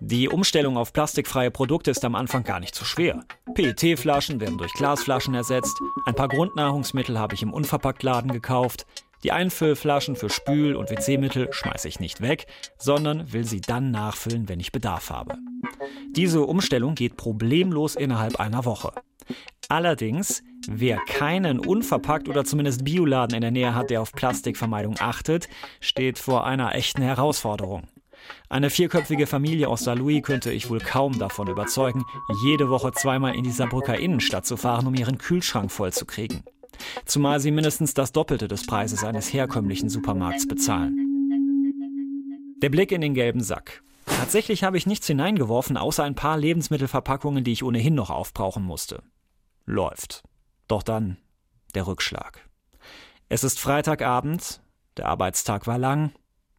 Die 0.00 0.28
Umstellung 0.28 0.76
auf 0.76 0.92
plastikfreie 0.92 1.50
Produkte 1.50 1.90
ist 1.90 2.04
am 2.04 2.14
Anfang 2.14 2.44
gar 2.44 2.60
nicht 2.60 2.74
so 2.74 2.84
schwer. 2.84 3.24
PET-Flaschen 3.54 4.40
werden 4.40 4.58
durch 4.58 4.72
Glasflaschen 4.74 5.34
ersetzt, 5.34 5.76
ein 6.06 6.14
paar 6.14 6.28
Grundnahrungsmittel 6.28 7.18
habe 7.18 7.34
ich 7.34 7.42
im 7.42 7.52
Unverpacktladen 7.52 8.32
gekauft, 8.32 8.86
die 9.24 9.32
Einfüllflaschen 9.32 10.14
für 10.14 10.30
Spül- 10.30 10.76
und 10.76 10.90
WC-Mittel 10.90 11.52
schmeiße 11.52 11.88
ich 11.88 11.98
nicht 11.98 12.20
weg, 12.20 12.46
sondern 12.78 13.32
will 13.32 13.44
sie 13.44 13.60
dann 13.60 13.90
nachfüllen, 13.90 14.48
wenn 14.48 14.60
ich 14.60 14.70
Bedarf 14.70 15.10
habe. 15.10 15.36
Diese 16.12 16.42
Umstellung 16.42 16.94
geht 16.94 17.16
problemlos 17.16 17.96
innerhalb 17.96 18.38
einer 18.38 18.64
Woche. 18.64 18.92
Allerdings, 19.68 20.42
wer 20.68 20.98
keinen 20.98 21.58
unverpackt 21.58 22.28
oder 22.28 22.44
zumindest 22.44 22.84
Bioladen 22.84 23.34
in 23.34 23.40
der 23.40 23.50
Nähe 23.50 23.74
hat, 23.74 23.90
der 23.90 24.02
auf 24.02 24.12
Plastikvermeidung 24.12 24.96
achtet, 24.98 25.48
steht 25.80 26.18
vor 26.18 26.46
einer 26.46 26.74
echten 26.74 27.02
Herausforderung. 27.02 27.88
Eine 28.48 28.68
vierköpfige 28.68 29.26
Familie 29.26 29.68
aus 29.68 29.84
Saarlouis 29.84 30.22
könnte 30.22 30.52
ich 30.52 30.68
wohl 30.68 30.80
kaum 30.80 31.18
davon 31.18 31.48
überzeugen, 31.48 32.04
jede 32.44 32.68
Woche 32.68 32.92
zweimal 32.92 33.34
in 33.34 33.44
die 33.44 33.50
Saarbrücker 33.50 33.98
Innenstadt 33.98 34.46
zu 34.46 34.56
fahren, 34.56 34.86
um 34.86 34.94
ihren 34.94 35.18
Kühlschrank 35.18 35.70
vollzukriegen. 35.70 36.42
Zumal 37.06 37.40
sie 37.40 37.50
mindestens 37.50 37.94
das 37.94 38.12
Doppelte 38.12 38.46
des 38.46 38.66
Preises 38.66 39.04
eines 39.04 39.32
herkömmlichen 39.32 39.88
Supermarkts 39.88 40.46
bezahlen. 40.46 40.96
Der 42.62 42.68
Blick 42.68 42.92
in 42.92 43.00
den 43.00 43.14
gelben 43.14 43.40
Sack. 43.40 43.82
Tatsächlich 44.04 44.64
habe 44.64 44.76
ich 44.76 44.86
nichts 44.86 45.06
hineingeworfen, 45.06 45.76
außer 45.76 46.04
ein 46.04 46.14
paar 46.14 46.36
Lebensmittelverpackungen, 46.36 47.44
die 47.44 47.52
ich 47.52 47.62
ohnehin 47.62 47.94
noch 47.94 48.10
aufbrauchen 48.10 48.64
musste. 48.64 49.02
Läuft. 49.64 50.22
Doch 50.68 50.82
dann 50.82 51.16
der 51.74 51.86
Rückschlag. 51.86 52.48
Es 53.28 53.44
ist 53.44 53.58
Freitagabend, 53.58 54.60
der 54.96 55.06
Arbeitstag 55.06 55.66
war 55.66 55.78
lang, 55.78 56.12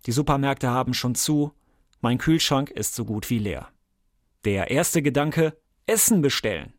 die 0.05 0.11
Supermärkte 0.11 0.69
haben 0.69 0.93
schon 0.93 1.15
zu, 1.15 1.53
mein 2.01 2.17
Kühlschrank 2.17 2.69
ist 2.69 2.95
so 2.95 3.05
gut 3.05 3.29
wie 3.29 3.39
leer. 3.39 3.69
Der 4.45 4.71
erste 4.71 5.01
Gedanke, 5.01 5.57
Essen 5.85 6.21
bestellen. 6.21 6.73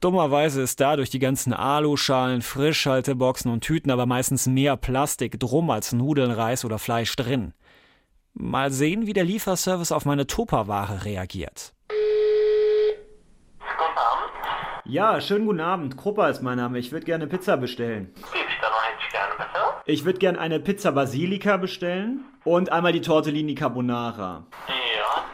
Dummerweise 0.00 0.62
ist 0.62 0.80
da 0.80 0.96
durch 0.96 1.10
die 1.10 1.18
ganzen 1.18 1.52
Aluschalen, 1.52 2.42
Frischhalteboxen 2.42 3.50
und 3.50 3.62
Tüten 3.62 3.90
aber 3.90 4.06
meistens 4.06 4.46
mehr 4.46 4.76
Plastik 4.76 5.40
drum 5.40 5.70
als 5.70 5.92
Nudeln, 5.92 6.30
Reis 6.30 6.64
oder 6.64 6.78
Fleisch 6.78 7.14
drin. 7.16 7.54
Mal 8.32 8.70
sehen, 8.70 9.06
wie 9.06 9.14
der 9.14 9.24
Lieferservice 9.24 9.92
auf 9.92 10.04
meine 10.04 10.26
Tupperware 10.26 11.04
reagiert. 11.04 11.74
Guten 13.58 13.98
Abend. 13.98 14.75
Ja, 14.88 15.20
schönen 15.20 15.46
guten 15.46 15.60
Abend. 15.60 15.96
Krupper 15.96 16.30
ist 16.30 16.42
mein 16.42 16.58
Name. 16.58 16.78
Ich 16.78 16.92
würde 16.92 17.04
gerne 17.04 17.26
Pizza 17.26 17.56
bestellen. 17.56 18.14
Ich 19.84 20.04
würde 20.04 20.18
gerne 20.18 20.38
eine 20.38 20.60
Pizza 20.60 20.92
Basilika 20.92 21.56
bestellen 21.56 22.24
und 22.44 22.70
einmal 22.70 22.92
die 22.92 23.00
Tortellini 23.00 23.56
Carbonara. 23.56 24.44
Ja, 24.68 24.74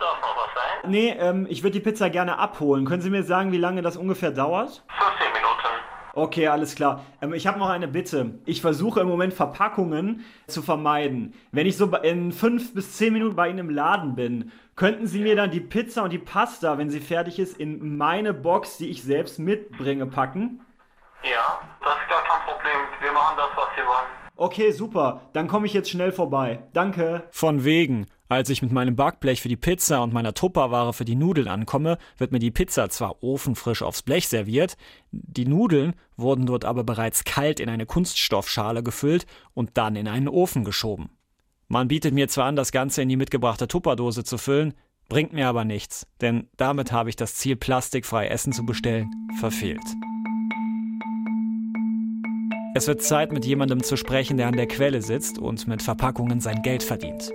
darf 0.00 0.20
noch 0.22 0.36
was 0.36 0.54
sein? 0.54 0.90
Nee, 0.90 1.14
ähm, 1.18 1.46
ich 1.50 1.62
würde 1.62 1.72
die 1.72 1.80
Pizza 1.80 2.08
gerne 2.08 2.38
abholen. 2.38 2.86
Können 2.86 3.02
Sie 3.02 3.10
mir 3.10 3.24
sagen, 3.24 3.52
wie 3.52 3.58
lange 3.58 3.82
das 3.82 3.98
ungefähr 3.98 4.30
dauert? 4.30 4.84
15 4.88 5.31
Minuten. 5.31 5.31
Okay, 6.14 6.48
alles 6.48 6.74
klar. 6.74 7.04
Ähm, 7.22 7.32
ich 7.32 7.46
habe 7.46 7.58
noch 7.58 7.70
eine 7.70 7.88
Bitte. 7.88 8.38
Ich 8.44 8.60
versuche 8.60 9.00
im 9.00 9.08
Moment 9.08 9.32
Verpackungen 9.32 10.24
zu 10.46 10.60
vermeiden. 10.62 11.34
Wenn 11.52 11.66
ich 11.66 11.76
so 11.76 11.86
in 11.96 12.32
fünf 12.32 12.74
bis 12.74 12.96
zehn 12.96 13.14
Minuten 13.14 13.34
bei 13.34 13.48
Ihnen 13.48 13.58
im 13.58 13.70
Laden 13.70 14.14
bin, 14.14 14.52
könnten 14.76 15.06
Sie 15.06 15.20
mir 15.20 15.36
dann 15.36 15.50
die 15.50 15.60
Pizza 15.60 16.02
und 16.02 16.10
die 16.10 16.18
Pasta, 16.18 16.76
wenn 16.76 16.90
sie 16.90 17.00
fertig 17.00 17.38
ist, 17.38 17.58
in 17.58 17.96
meine 17.96 18.34
Box, 18.34 18.76
die 18.76 18.90
ich 18.90 19.02
selbst 19.02 19.38
mitbringe, 19.38 20.06
packen? 20.06 20.60
Ja, 21.22 21.60
das 21.82 21.94
ist 21.94 22.08
gar 22.10 22.22
kein 22.24 22.46
Problem. 22.46 22.80
Wir 23.00 23.12
machen 23.12 23.36
das, 23.36 23.48
was 23.56 23.68
Sie 23.76 23.82
wollen. 23.86 24.22
Okay, 24.36 24.70
super. 24.72 25.22
Dann 25.32 25.46
komme 25.46 25.66
ich 25.66 25.72
jetzt 25.72 25.90
schnell 25.90 26.12
vorbei. 26.12 26.64
Danke. 26.72 27.22
Von 27.30 27.64
wegen. 27.64 28.06
Als 28.32 28.48
ich 28.48 28.62
mit 28.62 28.72
meinem 28.72 28.96
Backblech 28.96 29.42
für 29.42 29.50
die 29.50 29.58
Pizza 29.58 30.02
und 30.02 30.14
meiner 30.14 30.32
Tupperware 30.32 30.94
für 30.94 31.04
die 31.04 31.16
Nudeln 31.16 31.48
ankomme, 31.48 31.98
wird 32.16 32.32
mir 32.32 32.38
die 32.38 32.50
Pizza 32.50 32.88
zwar 32.88 33.22
ofenfrisch 33.22 33.82
aufs 33.82 34.00
Blech 34.00 34.26
serviert, 34.26 34.78
die 35.10 35.44
Nudeln 35.44 35.92
wurden 36.16 36.46
dort 36.46 36.64
aber 36.64 36.82
bereits 36.82 37.24
kalt 37.24 37.60
in 37.60 37.68
eine 37.68 37.84
Kunststoffschale 37.84 38.82
gefüllt 38.82 39.26
und 39.52 39.72
dann 39.74 39.96
in 39.96 40.08
einen 40.08 40.28
Ofen 40.28 40.64
geschoben. 40.64 41.10
Man 41.68 41.88
bietet 41.88 42.14
mir 42.14 42.26
zwar 42.26 42.46
an, 42.46 42.56
das 42.56 42.72
Ganze 42.72 43.02
in 43.02 43.10
die 43.10 43.18
mitgebrachte 43.18 43.68
Tupperdose 43.68 44.24
zu 44.24 44.38
füllen, 44.38 44.72
bringt 45.10 45.34
mir 45.34 45.46
aber 45.46 45.66
nichts, 45.66 46.06
denn 46.22 46.48
damit 46.56 46.90
habe 46.90 47.10
ich 47.10 47.16
das 47.16 47.34
Ziel, 47.34 47.56
plastikfrei 47.56 48.28
Essen 48.28 48.54
zu 48.54 48.64
bestellen, 48.64 49.10
verfehlt. 49.40 49.84
Es 52.74 52.86
wird 52.86 53.02
Zeit, 53.02 53.30
mit 53.30 53.44
jemandem 53.44 53.82
zu 53.82 53.98
sprechen, 53.98 54.38
der 54.38 54.46
an 54.46 54.56
der 54.56 54.68
Quelle 54.68 55.02
sitzt 55.02 55.38
und 55.38 55.68
mit 55.68 55.82
Verpackungen 55.82 56.40
sein 56.40 56.62
Geld 56.62 56.82
verdient. 56.82 57.30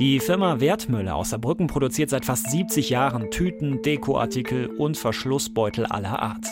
Die 0.00 0.18
Firma 0.18 0.58
Wertmüller 0.58 1.14
aus 1.14 1.30
Saarbrücken 1.30 1.68
produziert 1.68 2.10
seit 2.10 2.24
fast 2.24 2.50
70 2.50 2.90
Jahren 2.90 3.30
Tüten, 3.30 3.80
Dekoartikel 3.80 4.66
und 4.66 4.98
Verschlussbeutel 4.98 5.86
aller 5.86 6.20
Art. 6.20 6.48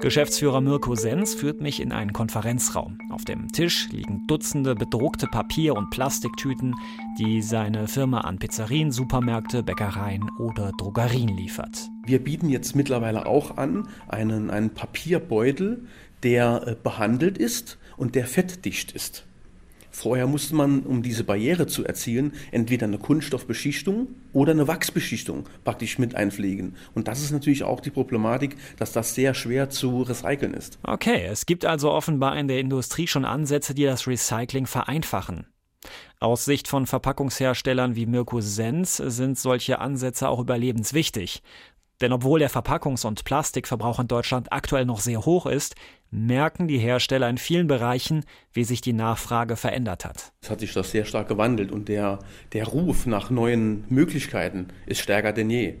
Geschäftsführer 0.00 0.60
Mirko 0.60 0.96
Sens 0.96 1.34
führt 1.34 1.60
mich 1.60 1.80
in 1.80 1.92
einen 1.92 2.12
Konferenzraum. 2.12 2.98
Auf 3.12 3.24
dem 3.24 3.46
Tisch 3.52 3.88
liegen 3.92 4.26
Dutzende 4.26 4.74
bedruckte 4.74 5.28
Papier- 5.28 5.76
und 5.76 5.90
Plastiktüten, 5.90 6.74
die 7.16 7.42
seine 7.42 7.86
Firma 7.86 8.22
an 8.22 8.40
Pizzerien, 8.40 8.90
Supermärkte, 8.90 9.62
Bäckereien 9.62 10.28
oder 10.40 10.72
Drogerien 10.76 11.28
liefert. 11.28 11.88
Wir 12.04 12.18
bieten 12.18 12.48
jetzt 12.48 12.74
mittlerweile 12.74 13.24
auch 13.26 13.56
an 13.56 13.86
einen, 14.08 14.50
einen 14.50 14.70
Papierbeutel, 14.70 15.84
der 16.24 16.66
äh, 16.66 16.74
behandelt 16.82 17.38
ist 17.38 17.78
und 17.96 18.16
der 18.16 18.26
fettdicht 18.26 18.90
ist. 18.90 19.24
Vorher 19.94 20.26
musste 20.26 20.56
man, 20.56 20.80
um 20.80 21.04
diese 21.04 21.22
Barriere 21.22 21.68
zu 21.68 21.84
erzielen, 21.84 22.32
entweder 22.50 22.88
eine 22.88 22.98
Kunststoffbeschichtung 22.98 24.08
oder 24.32 24.50
eine 24.50 24.66
Wachsbeschichtung 24.66 25.48
praktisch 25.62 26.00
mit 26.00 26.16
einpflegen. 26.16 26.74
Und 26.94 27.06
das 27.06 27.22
ist 27.22 27.30
natürlich 27.30 27.62
auch 27.62 27.78
die 27.78 27.90
Problematik, 27.90 28.56
dass 28.76 28.90
das 28.90 29.14
sehr 29.14 29.34
schwer 29.34 29.70
zu 29.70 30.02
recyceln 30.02 30.52
ist. 30.52 30.80
Okay, 30.82 31.24
es 31.30 31.46
gibt 31.46 31.64
also 31.64 31.92
offenbar 31.92 32.36
in 32.36 32.48
der 32.48 32.58
Industrie 32.58 33.06
schon 33.06 33.24
Ansätze, 33.24 33.72
die 33.72 33.84
das 33.84 34.08
Recycling 34.08 34.66
vereinfachen. 34.66 35.46
Aus 36.18 36.44
Sicht 36.44 36.66
von 36.66 36.86
Verpackungsherstellern 36.86 37.94
wie 37.94 38.06
Mirko 38.06 38.40
Sens 38.40 38.96
sind 38.96 39.38
solche 39.38 39.78
Ansätze 39.78 40.28
auch 40.28 40.40
überlebenswichtig. 40.40 41.42
Denn 42.04 42.12
obwohl 42.12 42.38
der 42.38 42.50
Verpackungs- 42.50 43.06
und 43.06 43.24
Plastikverbrauch 43.24 43.98
in 43.98 44.08
Deutschland 44.08 44.52
aktuell 44.52 44.84
noch 44.84 45.00
sehr 45.00 45.24
hoch 45.24 45.46
ist, 45.46 45.74
merken 46.10 46.68
die 46.68 46.76
Hersteller 46.76 47.30
in 47.30 47.38
vielen 47.38 47.66
Bereichen, 47.66 48.26
wie 48.52 48.64
sich 48.64 48.82
die 48.82 48.92
Nachfrage 48.92 49.56
verändert 49.56 50.04
hat. 50.04 50.34
Es 50.42 50.50
hat 50.50 50.60
sich 50.60 50.74
das 50.74 50.90
sehr 50.90 51.06
stark 51.06 51.28
gewandelt 51.28 51.72
und 51.72 51.88
der, 51.88 52.18
der 52.52 52.66
Ruf 52.66 53.06
nach 53.06 53.30
neuen 53.30 53.86
Möglichkeiten 53.88 54.68
ist 54.84 55.00
stärker 55.00 55.32
denn 55.32 55.48
je. 55.48 55.76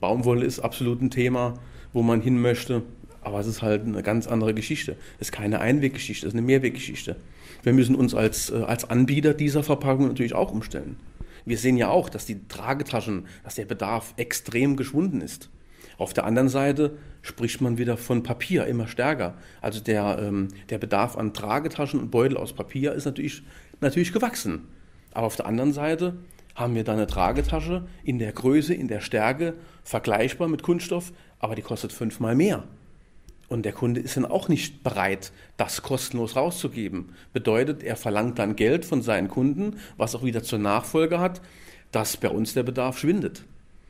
Baumwolle 0.00 0.44
ist 0.46 0.58
absolut 0.58 1.00
ein 1.00 1.12
Thema, 1.12 1.54
wo 1.92 2.02
man 2.02 2.20
hin 2.20 2.40
möchte, 2.40 2.82
aber 3.20 3.38
es 3.38 3.46
ist 3.46 3.62
halt 3.62 3.84
eine 3.84 4.02
ganz 4.02 4.26
andere 4.26 4.54
Geschichte. 4.54 4.96
Es 5.20 5.28
ist 5.28 5.32
keine 5.32 5.60
Einweggeschichte, 5.60 6.26
es 6.26 6.32
ist 6.32 6.36
eine 6.36 6.44
Mehrweggeschichte. 6.44 7.14
Wir 7.62 7.72
müssen 7.72 7.94
uns 7.94 8.16
als, 8.16 8.50
äh, 8.50 8.64
als 8.64 8.90
Anbieter 8.90 9.32
dieser 9.32 9.62
Verpackung 9.62 10.08
natürlich 10.08 10.34
auch 10.34 10.50
umstellen. 10.50 10.96
Wir 11.44 11.58
sehen 11.58 11.76
ja 11.76 11.88
auch, 11.88 12.08
dass 12.08 12.26
die 12.26 12.46
Tragetaschen, 12.48 13.26
dass 13.44 13.54
der 13.56 13.64
Bedarf 13.64 14.14
extrem 14.16 14.76
geschwunden 14.76 15.20
ist. 15.20 15.50
Auf 15.98 16.12
der 16.12 16.24
anderen 16.24 16.48
Seite 16.48 16.96
spricht 17.20 17.60
man 17.60 17.78
wieder 17.78 17.96
von 17.96 18.22
Papier 18.22 18.66
immer 18.66 18.88
stärker. 18.88 19.34
Also 19.60 19.80
der, 19.80 20.18
ähm, 20.20 20.48
der 20.70 20.78
Bedarf 20.78 21.16
an 21.16 21.32
Tragetaschen 21.32 22.00
und 22.00 22.10
Beutel 22.10 22.36
aus 22.36 22.52
Papier 22.52 22.92
ist 22.92 23.04
natürlich, 23.04 23.42
natürlich 23.80 24.12
gewachsen. 24.12 24.68
Aber 25.12 25.26
auf 25.26 25.36
der 25.36 25.46
anderen 25.46 25.72
Seite 25.72 26.16
haben 26.54 26.74
wir 26.74 26.84
da 26.84 26.92
eine 26.92 27.06
Tragetasche 27.06 27.86
in 28.04 28.18
der 28.18 28.32
Größe, 28.32 28.74
in 28.74 28.88
der 28.88 29.00
Stärke, 29.00 29.54
vergleichbar 29.84 30.48
mit 30.48 30.62
Kunststoff, 30.62 31.12
aber 31.38 31.54
die 31.54 31.62
kostet 31.62 31.92
fünfmal 31.92 32.34
mehr. 32.34 32.64
Und 33.52 33.66
der 33.66 33.74
Kunde 33.74 34.00
ist 34.00 34.16
dann 34.16 34.24
auch 34.24 34.48
nicht 34.48 34.82
bereit, 34.82 35.30
das 35.58 35.82
kostenlos 35.82 36.36
rauszugeben. 36.36 37.10
Bedeutet, 37.34 37.82
er 37.82 37.96
verlangt 37.96 38.38
dann 38.38 38.56
Geld 38.56 38.86
von 38.86 39.02
seinen 39.02 39.28
Kunden, 39.28 39.76
was 39.98 40.14
auch 40.14 40.24
wieder 40.24 40.42
zur 40.42 40.58
Nachfolge 40.58 41.20
hat, 41.20 41.42
dass 41.90 42.16
bei 42.16 42.30
uns 42.30 42.54
der 42.54 42.62
Bedarf 42.62 42.96
schwindet. 42.96 43.44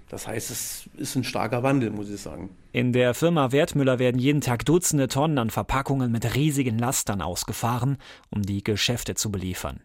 Das 0.08 0.26
heißt, 0.26 0.50
es 0.50 0.90
ist 0.96 1.14
ein 1.14 1.22
starker 1.22 1.62
Wandel, 1.62 1.90
muss 1.90 2.10
ich 2.10 2.20
sagen. 2.20 2.50
In 2.72 2.92
der 2.92 3.14
Firma 3.14 3.52
Wertmüller 3.52 4.00
werden 4.00 4.18
jeden 4.18 4.40
Tag 4.40 4.64
Dutzende 4.64 5.06
Tonnen 5.06 5.38
an 5.38 5.50
Verpackungen 5.50 6.10
mit 6.10 6.34
riesigen 6.34 6.76
Lastern 6.76 7.22
ausgefahren, 7.22 7.98
um 8.30 8.42
die 8.42 8.64
Geschäfte 8.64 9.14
zu 9.14 9.30
beliefern. 9.30 9.78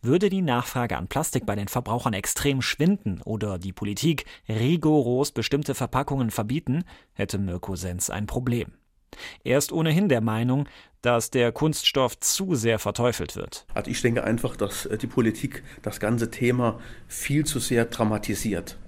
Würde 0.00 0.30
die 0.30 0.40
Nachfrage 0.40 0.96
an 0.96 1.08
Plastik 1.08 1.44
bei 1.44 1.54
den 1.54 1.68
Verbrauchern 1.68 2.14
extrem 2.14 2.62
schwinden 2.62 3.20
oder 3.20 3.58
die 3.58 3.74
Politik 3.74 4.24
rigoros 4.48 5.32
bestimmte 5.32 5.74
Verpackungen 5.74 6.30
verbieten, 6.30 6.84
hätte 7.12 7.36
Mirko 7.36 7.76
Sens 7.76 8.08
ein 8.08 8.24
Problem. 8.24 8.72
Er 9.44 9.58
ist 9.58 9.72
ohnehin 9.72 10.08
der 10.08 10.20
Meinung, 10.20 10.68
dass 11.02 11.30
der 11.30 11.52
Kunststoff 11.52 12.18
zu 12.20 12.54
sehr 12.54 12.78
verteufelt 12.78 13.36
wird. 13.36 13.66
Also 13.74 13.90
ich 13.90 14.00
denke 14.00 14.24
einfach, 14.24 14.56
dass 14.56 14.86
äh, 14.86 14.96
die 14.96 15.08
Politik 15.08 15.62
das 15.82 16.00
ganze 16.00 16.30
Thema 16.30 16.78
viel 17.08 17.44
zu 17.44 17.58
sehr 17.58 17.86
dramatisiert. 17.86 18.78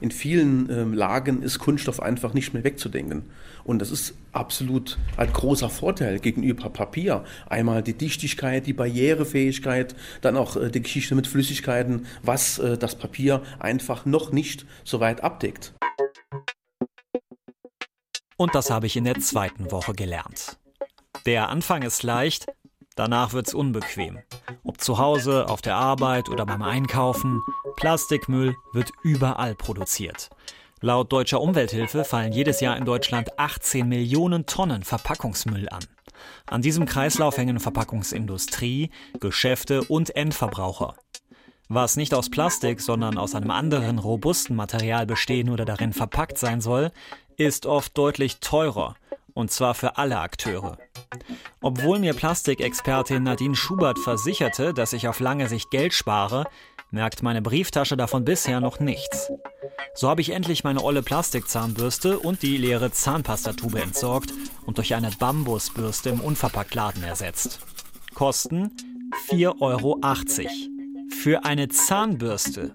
In 0.00 0.10
vielen 0.10 0.70
ähm, 0.70 0.94
Lagen 0.94 1.42
ist 1.42 1.58
Kunststoff 1.58 2.00
einfach 2.00 2.32
nicht 2.32 2.54
mehr 2.54 2.64
wegzudenken. 2.64 3.24
Und 3.64 3.80
das 3.80 3.90
ist 3.90 4.14
absolut 4.32 4.98
ein 5.18 5.30
großer 5.30 5.68
Vorteil 5.68 6.18
gegenüber 6.20 6.70
Papier. 6.70 7.24
Einmal 7.48 7.82
die 7.82 7.92
Dichtigkeit, 7.92 8.66
die 8.66 8.72
Barrierefähigkeit, 8.72 9.94
dann 10.22 10.38
auch 10.38 10.56
äh, 10.56 10.70
die 10.70 10.80
Geschichte 10.80 11.14
mit 11.14 11.26
Flüssigkeiten, 11.26 12.06
was 12.22 12.58
äh, 12.58 12.78
das 12.78 12.96
Papier 12.96 13.42
einfach 13.58 14.06
noch 14.06 14.32
nicht 14.32 14.64
so 14.84 15.00
weit 15.00 15.22
abdeckt. 15.22 15.74
Und 18.40 18.54
das 18.54 18.70
habe 18.70 18.86
ich 18.86 18.96
in 18.96 19.04
der 19.04 19.20
zweiten 19.20 19.70
Woche 19.70 19.92
gelernt. 19.92 20.56
Der 21.26 21.50
Anfang 21.50 21.82
ist 21.82 22.02
leicht, 22.02 22.46
danach 22.96 23.34
wird's 23.34 23.52
unbequem. 23.52 24.20
Ob 24.64 24.80
zu 24.80 24.96
Hause, 24.96 25.46
auf 25.50 25.60
der 25.60 25.76
Arbeit 25.76 26.30
oder 26.30 26.46
beim 26.46 26.62
Einkaufen, 26.62 27.42
Plastikmüll 27.76 28.56
wird 28.72 28.92
überall 29.02 29.54
produziert. 29.54 30.30
Laut 30.80 31.12
deutscher 31.12 31.42
Umwelthilfe 31.42 32.02
fallen 32.02 32.32
jedes 32.32 32.60
Jahr 32.62 32.78
in 32.78 32.86
Deutschland 32.86 33.38
18 33.38 33.86
Millionen 33.86 34.46
Tonnen 34.46 34.84
Verpackungsmüll 34.84 35.68
an. 35.68 35.84
An 36.46 36.62
diesem 36.62 36.86
Kreislauf 36.86 37.36
hängen 37.36 37.60
Verpackungsindustrie, 37.60 38.88
Geschäfte 39.20 39.82
und 39.82 40.16
Endverbraucher. 40.16 40.94
Was 41.68 41.96
nicht 41.96 42.14
aus 42.14 42.30
Plastik, 42.30 42.80
sondern 42.80 43.18
aus 43.18 43.34
einem 43.34 43.50
anderen 43.50 43.98
robusten 43.98 44.56
Material 44.56 45.04
bestehen 45.06 45.50
oder 45.50 45.64
darin 45.64 45.92
verpackt 45.92 46.38
sein 46.38 46.60
soll, 46.60 46.90
ist 47.46 47.66
oft 47.66 47.96
deutlich 47.96 48.38
teurer. 48.40 48.96
Und 49.32 49.50
zwar 49.50 49.74
für 49.74 49.96
alle 49.96 50.18
Akteure. 50.18 50.76
Obwohl 51.62 51.98
mir 51.98 52.14
Plastikexpertin 52.14 53.22
Nadine 53.22 53.54
Schubert 53.54 53.98
versicherte, 53.98 54.74
dass 54.74 54.92
ich 54.92 55.08
auf 55.08 55.20
lange 55.20 55.48
Sicht 55.48 55.70
Geld 55.70 55.94
spare, 55.94 56.46
merkt 56.90 57.22
meine 57.22 57.40
Brieftasche 57.40 57.96
davon 57.96 58.24
bisher 58.24 58.60
noch 58.60 58.80
nichts. 58.80 59.30
So 59.94 60.08
habe 60.08 60.20
ich 60.20 60.30
endlich 60.30 60.64
meine 60.64 60.82
olle 60.82 61.02
Plastikzahnbürste 61.02 62.18
und 62.18 62.42
die 62.42 62.56
leere 62.56 62.90
Zahnpastatube 62.90 63.80
entsorgt 63.80 64.32
und 64.66 64.78
durch 64.78 64.94
eine 64.94 65.10
Bambusbürste 65.10 66.10
im 66.10 66.20
Unverpacktladen 66.20 67.02
ersetzt. 67.02 67.60
Kosten 68.14 68.72
4,80 69.30 69.60
Euro. 69.60 70.00
Für 71.22 71.44
eine 71.44 71.68
Zahnbürste. 71.68 72.74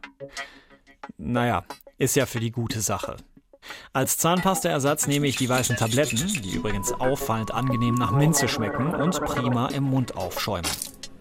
Naja, 1.17 1.65
ist 1.98 2.15
ja 2.15 2.25
für 2.25 2.39
die 2.39 2.51
gute 2.51 2.81
Sache. 2.81 3.17
Als 3.93 4.17
Zahnpastaersatz 4.17 5.07
nehme 5.07 5.27
ich 5.27 5.36
die 5.36 5.50
weißen 5.50 5.75
Tabletten, 5.75 6.41
die 6.41 6.55
übrigens 6.55 6.91
auffallend 6.91 7.53
angenehm 7.53 7.95
nach 7.95 8.12
Minze 8.12 8.48
schmecken 8.48 8.93
und 8.93 9.19
prima 9.22 9.67
im 9.67 9.84
Mund 9.84 10.15
aufschäumen. 10.17 10.69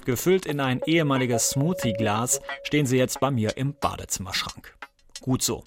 Gefüllt 0.04 0.44
in 0.44 0.60
ein 0.60 0.80
ehemaliges 0.84 1.50
Smoothie-Glas 1.50 2.40
stehen 2.64 2.86
sie 2.86 2.98
jetzt 2.98 3.20
bei 3.20 3.30
mir 3.30 3.56
im 3.56 3.74
Badezimmerschrank. 3.74 4.76
Gut 5.22 5.42
so. 5.42 5.64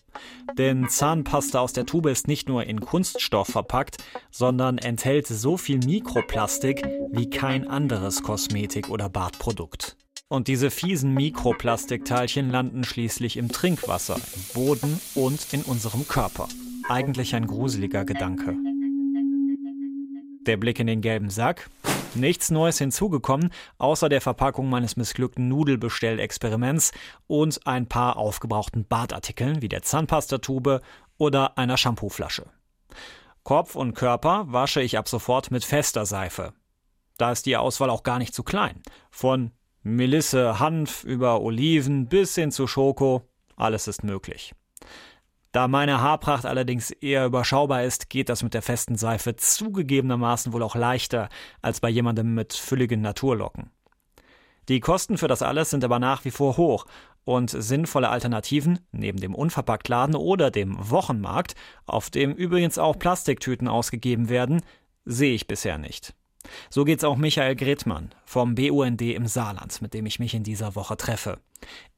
Denn 0.55 0.88
Zahnpasta 0.88 1.60
aus 1.60 1.74
der 1.74 1.88
Tube 1.88 2.12
ist 2.12 2.27
nicht 2.27 2.48
nur 2.48 2.65
in 2.65 2.79
Kunststoff 2.79 3.48
verpackt, 3.48 3.98
sondern 4.29 4.77
enthält 4.77 5.25
so 5.25 5.57
viel 5.57 5.79
Mikroplastik 5.79 6.88
wie 7.12 7.27
kein 7.29 7.67
anderes 7.67 8.22
Kosmetik- 8.22 8.89
oder 8.89 9.10
Badprodukt. 9.10 9.98
Und 10.29 10.48
diese 10.48 10.69
fiesen 10.69 11.15
Mikroplastikteilchen 11.15 12.51
landen 12.51 12.84
schließlich 12.84 13.38
im 13.38 13.51
Trinkwasser, 13.51 14.17
im 14.36 14.43
Boden 14.53 15.00
und 15.15 15.51
in 15.53 15.63
unserem 15.63 16.07
Körper. 16.07 16.48
Eigentlich 16.89 17.36
ein 17.36 17.48
gruseliger 17.48 18.06
Gedanke. 18.06 18.56
Der 20.46 20.56
Blick 20.56 20.79
in 20.79 20.88
den 20.88 21.01
gelben 21.01 21.29
Sack. 21.29 21.70
Nichts 22.15 22.50
Neues 22.50 22.77
hinzugekommen, 22.77 23.51
außer 23.77 24.08
der 24.08 24.22
Verpackung 24.22 24.70
meines 24.70 24.96
missglückten 24.96 25.50
Nudelbestellexperiments 25.50 26.94
und 27.27 27.67
ein 27.67 27.88
paar 27.88 28.15
aufgebrauchten 28.15 28.86
Badartikeln 28.86 29.62
wie 29.62 29.67
der 29.67 29.82
Zahnpastatube 29.82 30.82
oder 31.17 31.58
einer 31.58 31.75
Shampooflasche. 31.75 32.46
Kopf 33.44 33.75
und 33.75 33.94
Körper 33.94 34.46
wasche 34.48 34.82
ich 34.82 34.98
ab 34.98 35.10
sofort 35.10 35.51
mit 35.51 35.65
fester 35.65 36.06
Seife. 36.06 36.53
Da 37.17 37.34
ist 37.34 37.46
die 37.46 37.58
Auswahl 37.58 37.89
auch 37.89 38.03
gar 38.03 38.20
nicht 38.20 38.34
zu 38.34 38.44
klein. 38.44 38.82
Von 39.12 39.51
Melisse 39.84 40.60
Hanf 40.60 41.03
über 41.03 41.41
Oliven 41.41 42.08
bis 42.08 42.36
hin 42.36 42.51
zu 42.51 42.65
Schoko, 42.65 43.24
alles 43.58 43.88
ist 43.88 44.03
möglich. 44.03 44.53
Da 45.51 45.67
meine 45.67 46.01
Haarpracht 46.01 46.45
allerdings 46.45 46.91
eher 46.91 47.25
überschaubar 47.25 47.83
ist, 47.83 48.09
geht 48.09 48.29
das 48.29 48.43
mit 48.43 48.53
der 48.53 48.61
festen 48.61 48.95
Seife 48.95 49.35
zugegebenermaßen 49.35 50.53
wohl 50.53 50.63
auch 50.63 50.75
leichter 50.75 51.29
als 51.61 51.79
bei 51.79 51.89
jemandem 51.89 52.33
mit 52.33 52.53
fülligen 52.53 53.01
Naturlocken. 53.01 53.71
Die 54.69 54.81
Kosten 54.81 55.17
für 55.17 55.27
das 55.27 55.41
alles 55.41 55.69
sind 55.69 55.83
aber 55.83 55.99
nach 55.99 56.25
wie 56.25 56.31
vor 56.31 56.57
hoch 56.57 56.85
und 57.23 57.49
sinnvolle 57.49 58.09
Alternativen, 58.09 58.79
neben 58.91 59.19
dem 59.19 59.35
Unverpacktladen 59.35 60.15
oder 60.15 60.51
dem 60.51 60.75
Wochenmarkt, 60.77 61.55
auf 61.85 62.09
dem 62.09 62.33
übrigens 62.33 62.77
auch 62.77 62.97
Plastiktüten 62.97 63.67
ausgegeben 63.67 64.29
werden, 64.29 64.61
sehe 65.05 65.33
ich 65.33 65.47
bisher 65.47 65.77
nicht. 65.77 66.13
So 66.69 66.85
geht's 66.85 67.03
auch 67.03 67.17
Michael 67.17 67.55
Gretmann 67.55 68.09
vom 68.25 68.55
BUND 68.55 69.01
im 69.01 69.27
Saarland, 69.27 69.81
mit 69.81 69.93
dem 69.93 70.05
ich 70.05 70.19
mich 70.19 70.33
in 70.33 70.43
dieser 70.43 70.75
Woche 70.75 70.97
treffe. 70.97 71.39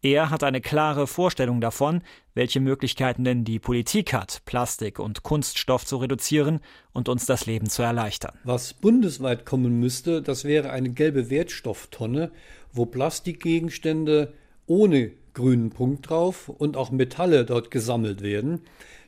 Er 0.01 0.29
hat 0.29 0.43
eine 0.43 0.61
klare 0.61 1.07
Vorstellung 1.07 1.59
davon, 1.59 2.01
welche 2.33 2.59
Möglichkeiten 2.59 3.23
denn 3.23 3.43
die 3.43 3.59
Politik 3.59 4.13
hat, 4.13 4.41
Plastik 4.45 4.99
und 4.99 5.23
Kunststoff 5.23 5.85
zu 5.85 5.97
reduzieren 5.97 6.61
und 6.93 7.09
uns 7.09 7.25
das 7.25 7.45
Leben 7.45 7.69
zu 7.69 7.81
erleichtern. 7.81 8.37
Was 8.43 8.73
bundesweit 8.73 9.45
kommen 9.45 9.79
müsste, 9.79 10.21
das 10.21 10.45
wäre 10.45 10.69
eine 10.69 10.91
gelbe 10.91 11.29
Wertstofftonne, 11.29 12.31
wo 12.71 12.85
Plastikgegenstände 12.85 14.33
ohne 14.67 15.11
grünen 15.33 15.69
Punkt 15.69 16.09
drauf 16.09 16.49
und 16.49 16.77
auch 16.77 16.91
Metalle 16.91 17.45
dort 17.45 17.71
gesammelt 17.71 18.21
werden. 18.21 18.61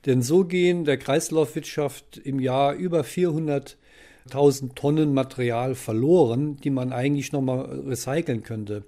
Denn 0.06 0.22
so 0.22 0.46
gehen 0.46 0.86
der 0.86 0.98
Kreislaufwirtschaft 0.98 2.18
im 2.18 2.40
Jahr 2.40 2.74
über 2.74 3.04
400 3.04 3.78
1000 4.26 4.76
Tonnen 4.76 5.14
Material 5.14 5.76
verloren, 5.76 6.58
die 6.58 6.70
man 6.70 6.94
eigentlich 6.94 7.32
nochmal 7.32 7.82
recyceln 7.88 8.44
könnte. 8.44 8.84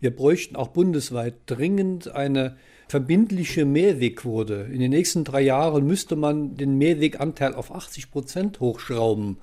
Wir 0.00 0.14
bräuchten 0.14 0.56
auch 0.56 0.68
bundesweit 0.68 1.34
dringend 1.46 2.14
eine 2.14 2.56
verbindliche 2.88 3.64
Mehrwegquote. 3.64 4.68
In 4.72 4.80
den 4.80 4.90
nächsten 4.90 5.24
drei 5.24 5.40
Jahren 5.40 5.86
müsste 5.86 6.16
man 6.16 6.54
den 6.56 6.78
Mehrweganteil 6.78 7.54
auf 7.54 7.74
80 7.74 8.10
Prozent 8.10 8.60
hochschrauben. 8.60 9.38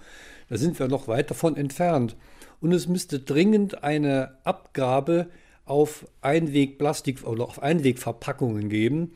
Da 0.50 0.58
sind 0.58 0.80
wir 0.80 0.88
noch 0.88 1.08
weit 1.08 1.30
davon 1.30 1.58
entfernt. 1.58 2.16
Und 2.62 2.72
es 2.72 2.88
müsste 2.88 3.20
dringend 3.20 3.84
eine 3.84 4.38
Abgabe 4.44 5.28
auf 5.66 6.08
Einwegplastik 6.22 7.26
oder 7.26 7.44
auf 7.44 7.62
Einwegverpackungen 7.62 8.70
geben, 8.70 9.14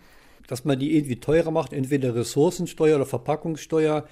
dass 0.48 0.66
man 0.66 0.80
die 0.80 0.96
irgendwie 0.96 1.20
teurer 1.20 1.52
macht, 1.52 1.74
entweder 1.74 2.16
Ressourcensteuer 2.16 2.96
oder 2.96 3.06
Verpackungssteuer. 3.06 4.08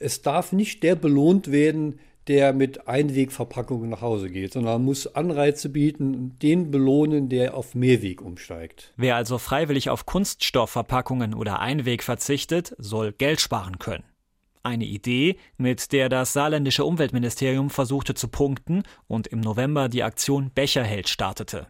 Es 0.00 0.22
darf 0.22 0.52
nicht 0.52 0.82
der 0.82 0.96
belohnt 0.96 1.52
werden, 1.52 2.00
der 2.26 2.54
mit 2.54 2.88
Einwegverpackungen 2.88 3.90
nach 3.90 4.00
Hause 4.00 4.30
geht, 4.30 4.54
sondern 4.54 4.74
man 4.74 4.84
muss 4.84 5.14
Anreize 5.14 5.68
bieten 5.68 6.14
und 6.14 6.42
den 6.42 6.70
belohnen, 6.70 7.28
der 7.28 7.54
auf 7.54 7.74
Mehrweg 7.74 8.22
umsteigt. 8.22 8.94
Wer 8.96 9.16
also 9.16 9.36
freiwillig 9.36 9.90
auf 9.90 10.06
Kunststoffverpackungen 10.06 11.34
oder 11.34 11.60
Einweg 11.60 12.02
verzichtet, 12.02 12.74
soll 12.78 13.12
Geld 13.12 13.40
sparen 13.40 13.78
können. 13.78 14.04
Eine 14.62 14.84
Idee, 14.84 15.36
mit 15.58 15.92
der 15.92 16.08
das 16.08 16.32
saarländische 16.32 16.84
Umweltministerium 16.84 17.68
versuchte 17.68 18.14
zu 18.14 18.28
punkten 18.28 18.84
und 19.06 19.26
im 19.26 19.40
November 19.40 19.88
die 19.88 20.02
Aktion 20.02 20.50
Becherheld 20.54 21.08
startete. 21.08 21.66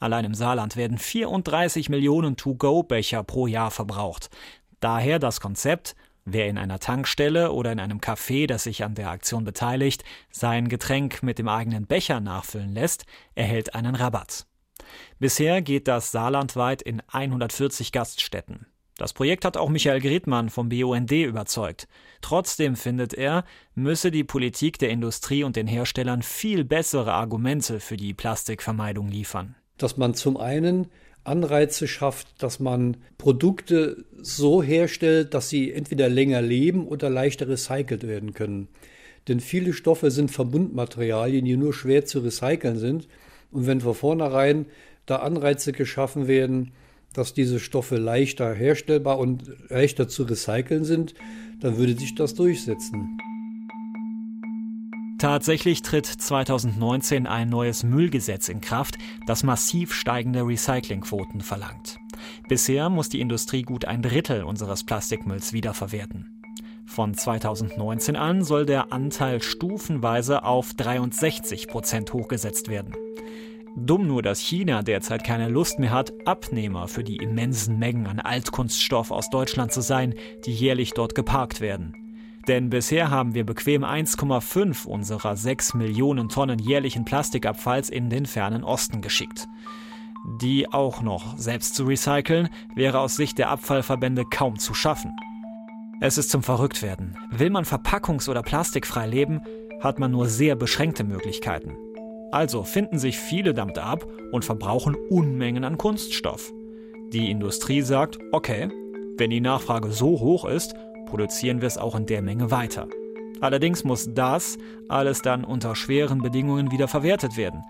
Allein 0.00 0.26
im 0.26 0.34
Saarland 0.34 0.76
werden 0.76 0.98
34 0.98 1.88
Millionen 1.88 2.36
To-Go-Becher 2.36 3.22
pro 3.22 3.46
Jahr 3.46 3.70
verbraucht. 3.70 4.28
Daher 4.80 5.18
das 5.18 5.40
Konzept 5.40 5.94
Wer 6.24 6.48
in 6.48 6.58
einer 6.58 6.78
Tankstelle 6.78 7.52
oder 7.52 7.72
in 7.72 7.80
einem 7.80 7.98
Café, 7.98 8.46
das 8.46 8.64
sich 8.64 8.84
an 8.84 8.94
der 8.94 9.10
Aktion 9.10 9.44
beteiligt, 9.44 10.04
sein 10.30 10.68
Getränk 10.68 11.22
mit 11.22 11.38
dem 11.38 11.48
eigenen 11.48 11.86
Becher 11.86 12.20
nachfüllen 12.20 12.72
lässt, 12.72 13.04
erhält 13.34 13.74
einen 13.74 13.94
Rabatt. 13.94 14.46
Bisher 15.18 15.62
geht 15.62 15.88
das 15.88 16.12
saarlandweit 16.12 16.82
in 16.82 17.02
140 17.08 17.92
Gaststätten. 17.92 18.66
Das 19.00 19.14
Projekt 19.14 19.46
hat 19.46 19.56
auch 19.56 19.70
Michael 19.70 20.00
Gretmann 20.00 20.50
vom 20.50 20.68
BUND 20.68 21.10
überzeugt. 21.10 21.88
Trotzdem 22.20 22.76
findet 22.76 23.14
er, 23.14 23.44
müsse 23.74 24.10
die 24.10 24.24
Politik 24.24 24.78
der 24.78 24.90
Industrie 24.90 25.42
und 25.42 25.56
den 25.56 25.66
Herstellern 25.66 26.20
viel 26.20 26.64
bessere 26.64 27.14
Argumente 27.14 27.80
für 27.80 27.96
die 27.96 28.12
Plastikvermeidung 28.12 29.08
liefern. 29.08 29.54
Dass 29.78 29.96
man 29.96 30.12
zum 30.12 30.36
einen 30.36 30.90
Anreize 31.24 31.86
schafft, 31.86 32.42
dass 32.42 32.60
man 32.60 32.96
Produkte 33.18 34.04
so 34.20 34.62
herstellt, 34.62 35.34
dass 35.34 35.48
sie 35.48 35.72
entweder 35.72 36.08
länger 36.08 36.42
leben 36.42 36.86
oder 36.86 37.10
leichter 37.10 37.48
recycelt 37.48 38.06
werden 38.06 38.32
können. 38.32 38.68
Denn 39.28 39.40
viele 39.40 39.72
Stoffe 39.72 40.10
sind 40.10 40.30
Verbundmaterialien, 40.30 41.44
die 41.44 41.56
nur 41.56 41.74
schwer 41.74 42.04
zu 42.04 42.20
recyceln 42.20 42.78
sind. 42.78 43.08
Und 43.50 43.66
wenn 43.66 43.80
von 43.80 43.94
vornherein 43.94 44.66
da 45.06 45.16
Anreize 45.16 45.72
geschaffen 45.72 46.26
werden, 46.26 46.72
dass 47.12 47.34
diese 47.34 47.60
Stoffe 47.60 47.96
leichter 47.96 48.54
herstellbar 48.54 49.18
und 49.18 49.44
leichter 49.68 50.08
zu 50.08 50.22
recyceln 50.22 50.84
sind, 50.84 51.14
dann 51.60 51.76
würde 51.76 51.98
sich 51.98 52.14
das 52.14 52.34
durchsetzen. 52.34 53.18
Tatsächlich 55.20 55.82
tritt 55.82 56.06
2019 56.06 57.26
ein 57.26 57.50
neues 57.50 57.82
Müllgesetz 57.82 58.48
in 58.48 58.62
Kraft, 58.62 58.96
das 59.26 59.42
massiv 59.42 59.92
steigende 59.92 60.46
Recyclingquoten 60.46 61.42
verlangt. 61.42 61.98
Bisher 62.48 62.88
muss 62.88 63.10
die 63.10 63.20
Industrie 63.20 63.60
gut 63.60 63.84
ein 63.84 64.00
Drittel 64.00 64.44
unseres 64.44 64.82
Plastikmülls 64.82 65.52
wiederverwerten. 65.52 66.40
Von 66.86 67.12
2019 67.12 68.16
an 68.16 68.42
soll 68.42 68.64
der 68.64 68.94
Anteil 68.94 69.42
stufenweise 69.42 70.42
auf 70.42 70.72
63 70.72 71.68
Prozent 71.68 72.14
hochgesetzt 72.14 72.68
werden. 72.68 72.94
Dumm 73.76 74.06
nur, 74.06 74.22
dass 74.22 74.40
China 74.40 74.82
derzeit 74.82 75.22
keine 75.22 75.50
Lust 75.50 75.78
mehr 75.78 75.90
hat, 75.90 76.14
Abnehmer 76.24 76.88
für 76.88 77.04
die 77.04 77.16
immensen 77.16 77.78
Mengen 77.78 78.06
an 78.06 78.20
Altkunststoff 78.20 79.10
aus 79.10 79.28
Deutschland 79.28 79.70
zu 79.70 79.82
sein, 79.82 80.14
die 80.46 80.54
jährlich 80.54 80.92
dort 80.92 81.14
geparkt 81.14 81.60
werden. 81.60 81.99
Denn 82.50 82.68
bisher 82.68 83.12
haben 83.12 83.32
wir 83.32 83.46
bequem 83.46 83.84
1,5 83.84 84.84
unserer 84.84 85.36
6 85.36 85.74
Millionen 85.74 86.28
Tonnen 86.28 86.58
jährlichen 86.58 87.04
Plastikabfalls 87.04 87.90
in 87.90 88.10
den 88.10 88.26
fernen 88.26 88.64
Osten 88.64 89.02
geschickt. 89.02 89.46
Die 90.42 90.68
auch 90.72 91.00
noch 91.00 91.38
selbst 91.38 91.76
zu 91.76 91.84
recyceln, 91.84 92.48
wäre 92.74 92.98
aus 92.98 93.14
Sicht 93.14 93.38
der 93.38 93.50
Abfallverbände 93.50 94.24
kaum 94.24 94.58
zu 94.58 94.74
schaffen. 94.74 95.12
Es 96.00 96.18
ist 96.18 96.30
zum 96.30 96.42
Verrücktwerden. 96.42 97.16
Will 97.30 97.50
man 97.50 97.62
verpackungs- 97.64 98.28
oder 98.28 98.42
plastikfrei 98.42 99.06
leben, 99.06 99.42
hat 99.80 100.00
man 100.00 100.10
nur 100.10 100.26
sehr 100.26 100.56
beschränkte 100.56 101.04
Möglichkeiten. 101.04 101.76
Also 102.32 102.64
finden 102.64 102.98
sich 102.98 103.16
viele 103.16 103.54
damit 103.54 103.78
ab 103.78 104.04
und 104.32 104.44
verbrauchen 104.44 104.96
Unmengen 105.08 105.62
an 105.62 105.78
Kunststoff. 105.78 106.52
Die 107.12 107.30
Industrie 107.30 107.82
sagt, 107.82 108.18
okay, 108.32 108.70
wenn 109.18 109.30
die 109.30 109.40
Nachfrage 109.40 109.92
so 109.92 110.18
hoch 110.18 110.46
ist, 110.46 110.74
produzieren 111.10 111.60
wir 111.60 111.66
es 111.66 111.76
auch 111.76 111.94
in 111.94 112.06
der 112.06 112.22
Menge 112.22 112.50
weiter. 112.50 112.86
Allerdings 113.40 113.84
muss 113.84 114.08
das 114.14 114.56
alles 114.88 115.22
dann 115.22 115.44
unter 115.44 115.74
schweren 115.74 116.22
Bedingungen 116.22 116.70
wieder 116.70 116.88
verwertet 116.88 117.36
werden. 117.36 117.62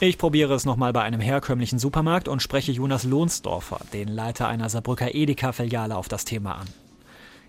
Ich 0.00 0.16
probiere 0.16 0.54
es 0.54 0.64
nochmal 0.64 0.92
bei 0.92 1.02
einem 1.02 1.20
herkömmlichen 1.20 1.80
Supermarkt 1.80 2.28
und 2.28 2.40
spreche 2.40 2.70
Jonas 2.70 3.02
Lohnsdorfer, 3.02 3.80
den 3.92 4.06
Leiter 4.06 4.46
einer 4.46 4.68
Saarbrücker 4.68 5.12
Edeka-Filiale, 5.12 5.96
auf 5.96 6.08
das 6.08 6.24
Thema 6.24 6.54
an. 6.54 6.68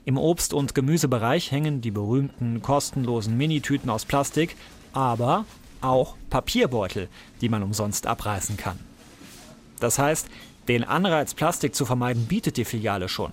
Im 0.03 0.17
Obst- 0.17 0.55
und 0.55 0.73
Gemüsebereich 0.73 1.51
hängen 1.51 1.81
die 1.81 1.91
berühmten 1.91 2.63
kostenlosen 2.63 3.37
Minitüten 3.37 3.91
aus 3.91 4.05
Plastik, 4.05 4.55
aber 4.93 5.45
auch 5.81 6.15
Papierbeutel, 6.31 7.07
die 7.41 7.49
man 7.49 7.61
umsonst 7.61 8.07
abreißen 8.07 8.57
kann. 8.57 8.79
Das 9.79 9.99
heißt, 9.99 10.27
den 10.69 10.83
Anreiz, 10.83 11.33
Plastik 11.33 11.73
zu 11.73 11.83
vermeiden, 11.83 12.27
bietet 12.27 12.55
die 12.55 12.63
Filiale 12.63 13.09
schon. 13.09 13.31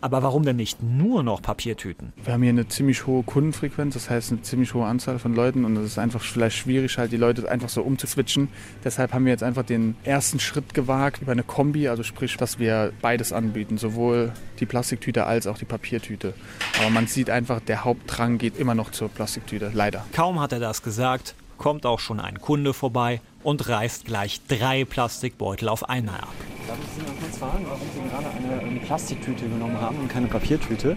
Aber 0.00 0.22
warum 0.22 0.44
denn 0.44 0.54
nicht 0.54 0.80
nur 0.80 1.24
noch 1.24 1.42
Papiertüten? 1.42 2.12
Wir 2.22 2.34
haben 2.34 2.42
hier 2.42 2.50
eine 2.50 2.68
ziemlich 2.68 3.06
hohe 3.06 3.24
Kundenfrequenz, 3.24 3.94
das 3.94 4.08
heißt 4.08 4.30
eine 4.30 4.42
ziemlich 4.42 4.72
hohe 4.72 4.86
Anzahl 4.86 5.18
von 5.18 5.34
Leuten 5.34 5.64
und 5.64 5.76
es 5.76 5.86
ist 5.86 5.98
einfach 5.98 6.22
vielleicht 6.22 6.56
schwierig, 6.56 6.98
halt 6.98 7.10
die 7.10 7.16
Leute 7.16 7.50
einfach 7.50 7.68
so 7.68 7.82
umzuswitchen. 7.82 8.48
Deshalb 8.84 9.12
haben 9.12 9.24
wir 9.24 9.32
jetzt 9.32 9.42
einfach 9.42 9.64
den 9.64 9.96
ersten 10.04 10.38
Schritt 10.38 10.74
gewagt 10.74 11.22
über 11.22 11.32
eine 11.32 11.42
Kombi, 11.42 11.88
also 11.88 12.04
sprich, 12.04 12.36
dass 12.36 12.60
wir 12.60 12.92
beides 13.02 13.32
anbieten, 13.32 13.78
sowohl 13.78 14.32
die 14.60 14.66
Plastiktüte 14.66 15.26
als 15.26 15.48
auch 15.48 15.58
die 15.58 15.64
Papiertüte. 15.64 16.34
Aber 16.78 16.90
man 16.90 17.08
sieht 17.08 17.28
einfach, 17.28 17.58
der 17.58 17.82
Hauptdrang 17.82 18.38
geht 18.38 18.56
immer 18.56 18.76
noch 18.76 18.92
zur 18.92 19.08
Plastiktüte, 19.08 19.72
leider. 19.74 20.04
Kaum 20.12 20.38
hat 20.38 20.52
er 20.52 20.60
das 20.60 20.82
gesagt, 20.82 21.34
kommt 21.58 21.86
auch 21.86 22.00
schon 22.00 22.20
ein 22.20 22.40
Kunde 22.40 22.72
vorbei 22.72 23.20
und 23.42 23.68
reißt 23.68 24.04
gleich 24.04 24.40
drei 24.46 24.84
Plastikbeutel 24.84 25.68
auf 25.68 25.88
einmal 25.88 26.20
ab. 26.20 26.34
Darf 26.66 26.78
ich 26.80 26.88
Sie 26.90 27.02
mal 27.02 27.20
kurz 27.20 27.38
fragen, 27.38 27.66
warum 27.68 27.86
Sie 27.94 28.08
gerade 28.08 28.26
eine, 28.30 28.60
eine 28.60 28.80
Plastiktüte 28.80 29.48
genommen 29.48 29.80
haben 29.80 29.98
und 29.98 30.08
keine 30.08 30.26
Papiertüte? 30.26 30.96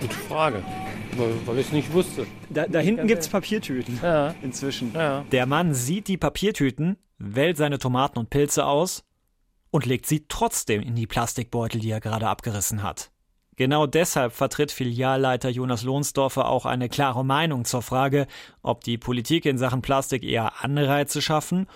Gute 0.00 0.14
Frage. 0.14 0.62
Weil, 1.16 1.34
weil 1.46 1.58
ich 1.58 1.66
es 1.66 1.72
nicht 1.72 1.92
wusste. 1.92 2.26
Da, 2.50 2.66
da 2.66 2.80
hinten 2.80 3.06
gibt 3.06 3.22
es 3.22 3.28
Papiertüten. 3.28 3.98
Ja. 4.02 4.34
Inzwischen. 4.42 4.92
Ja. 4.94 5.24
Der 5.32 5.46
Mann 5.46 5.72
sieht 5.72 6.08
die 6.08 6.16
Papiertüten, 6.16 6.96
wählt 7.18 7.56
seine 7.56 7.78
Tomaten 7.78 8.18
und 8.18 8.28
Pilze 8.28 8.66
aus 8.66 9.04
und 9.70 9.86
legt 9.86 10.06
sie 10.06 10.26
trotzdem 10.28 10.82
in 10.82 10.94
die 10.94 11.06
Plastikbeutel, 11.06 11.80
die 11.80 11.90
er 11.90 12.00
gerade 12.00 12.28
abgerissen 12.28 12.82
hat. 12.82 13.10
Genau 13.56 13.86
deshalb 13.86 14.34
vertritt 14.34 14.70
Filialleiter 14.70 15.48
Jonas 15.48 15.82
Lohnsdorfer 15.82 16.46
auch 16.46 16.66
eine 16.66 16.90
klare 16.90 17.24
Meinung 17.24 17.64
zur 17.64 17.80
Frage, 17.80 18.26
ob 18.62 18.84
die 18.84 18.98
Politik 18.98 19.46
in 19.46 19.56
Sachen 19.56 19.80
Plastik 19.80 20.22
eher 20.22 20.62
Anreize 20.62 21.22
schaffen 21.22 21.66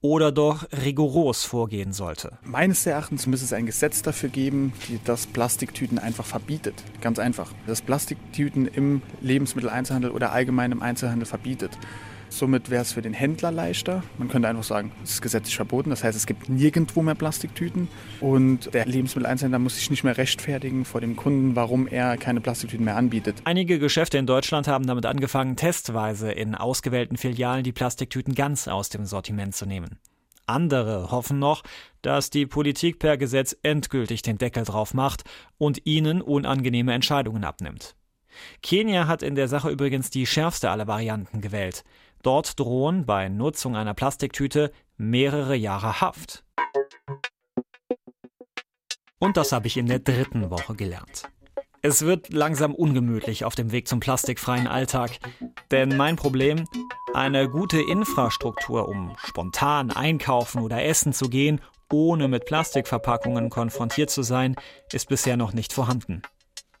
oder 0.00 0.32
doch 0.32 0.66
rigoros 0.84 1.44
vorgehen 1.44 1.92
sollte. 1.92 2.38
Meines 2.42 2.84
Erachtens 2.86 3.28
müsste 3.28 3.46
es 3.46 3.52
ein 3.52 3.66
Gesetz 3.66 4.02
dafür 4.02 4.30
geben, 4.30 4.72
das 5.04 5.28
Plastiktüten 5.28 6.00
einfach 6.00 6.24
verbietet. 6.24 6.74
Ganz 7.00 7.20
einfach. 7.20 7.52
Das 7.68 7.82
Plastiktüten 7.82 8.66
im 8.66 9.02
Lebensmitteleinzelhandel 9.20 10.10
oder 10.10 10.32
allgemein 10.32 10.72
im 10.72 10.82
Einzelhandel 10.82 11.26
verbietet. 11.26 11.70
Somit 12.30 12.70
wäre 12.70 12.82
es 12.82 12.92
für 12.92 13.02
den 13.02 13.12
Händler 13.12 13.50
leichter. 13.50 14.02
Man 14.18 14.28
könnte 14.28 14.48
einfach 14.48 14.64
sagen, 14.64 14.92
es 15.02 15.12
ist 15.12 15.22
gesetzlich 15.22 15.56
verboten. 15.56 15.90
Das 15.90 16.04
heißt, 16.04 16.16
es 16.16 16.26
gibt 16.26 16.48
nirgendwo 16.48 17.02
mehr 17.02 17.14
Plastiktüten. 17.14 17.88
Und 18.20 18.72
der 18.74 18.86
Lebensmitteleinzelhändler 18.86 19.58
muss 19.58 19.76
sich 19.76 19.90
nicht 19.90 20.04
mehr 20.04 20.16
rechtfertigen 20.16 20.84
vor 20.84 21.00
dem 21.00 21.16
Kunden, 21.16 21.56
warum 21.56 21.86
er 21.86 22.16
keine 22.16 22.40
Plastiktüten 22.40 22.84
mehr 22.84 22.96
anbietet. 22.96 23.36
Einige 23.44 23.78
Geschäfte 23.78 24.18
in 24.18 24.26
Deutschland 24.26 24.68
haben 24.68 24.86
damit 24.86 25.06
angefangen, 25.06 25.56
testweise 25.56 26.30
in 26.30 26.54
ausgewählten 26.54 27.16
Filialen 27.16 27.64
die 27.64 27.72
Plastiktüten 27.72 28.34
ganz 28.34 28.68
aus 28.68 28.88
dem 28.88 29.04
Sortiment 29.04 29.54
zu 29.54 29.66
nehmen. 29.66 29.98
Andere 30.46 31.10
hoffen 31.10 31.38
noch, 31.38 31.62
dass 32.02 32.30
die 32.30 32.46
Politik 32.46 32.98
per 32.98 33.18
Gesetz 33.18 33.56
endgültig 33.62 34.22
den 34.22 34.38
Deckel 34.38 34.64
drauf 34.64 34.94
macht 34.94 35.24
und 35.58 35.84
ihnen 35.84 36.22
unangenehme 36.22 36.94
Entscheidungen 36.94 37.44
abnimmt. 37.44 37.94
Kenia 38.62 39.06
hat 39.06 39.22
in 39.22 39.34
der 39.34 39.48
Sache 39.48 39.70
übrigens 39.70 40.10
die 40.10 40.26
schärfste 40.26 40.70
aller 40.70 40.86
Varianten 40.86 41.40
gewählt. 41.40 41.84
Dort 42.28 42.60
drohen 42.60 43.06
bei 43.06 43.30
Nutzung 43.30 43.74
einer 43.74 43.94
Plastiktüte 43.94 44.70
mehrere 44.98 45.56
Jahre 45.56 46.02
Haft. 46.02 46.44
Und 49.18 49.38
das 49.38 49.52
habe 49.52 49.66
ich 49.66 49.78
in 49.78 49.86
der 49.86 50.00
dritten 50.00 50.50
Woche 50.50 50.74
gelernt. 50.74 51.22
Es 51.80 52.02
wird 52.02 52.30
langsam 52.30 52.74
ungemütlich 52.74 53.46
auf 53.46 53.54
dem 53.54 53.72
Weg 53.72 53.88
zum 53.88 54.00
plastikfreien 54.00 54.66
Alltag, 54.66 55.18
denn 55.70 55.96
mein 55.96 56.16
Problem, 56.16 56.66
eine 57.14 57.48
gute 57.48 57.80
Infrastruktur, 57.80 58.90
um 58.90 59.16
spontan 59.24 59.90
einkaufen 59.90 60.60
oder 60.60 60.84
essen 60.84 61.14
zu 61.14 61.30
gehen, 61.30 61.62
ohne 61.90 62.28
mit 62.28 62.44
Plastikverpackungen 62.44 63.48
konfrontiert 63.48 64.10
zu 64.10 64.22
sein, 64.22 64.54
ist 64.92 65.08
bisher 65.08 65.38
noch 65.38 65.54
nicht 65.54 65.72
vorhanden. 65.72 66.20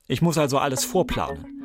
Ich 0.08 0.20
muss 0.20 0.36
also 0.36 0.58
alles 0.58 0.84
vorplanen. 0.84 1.57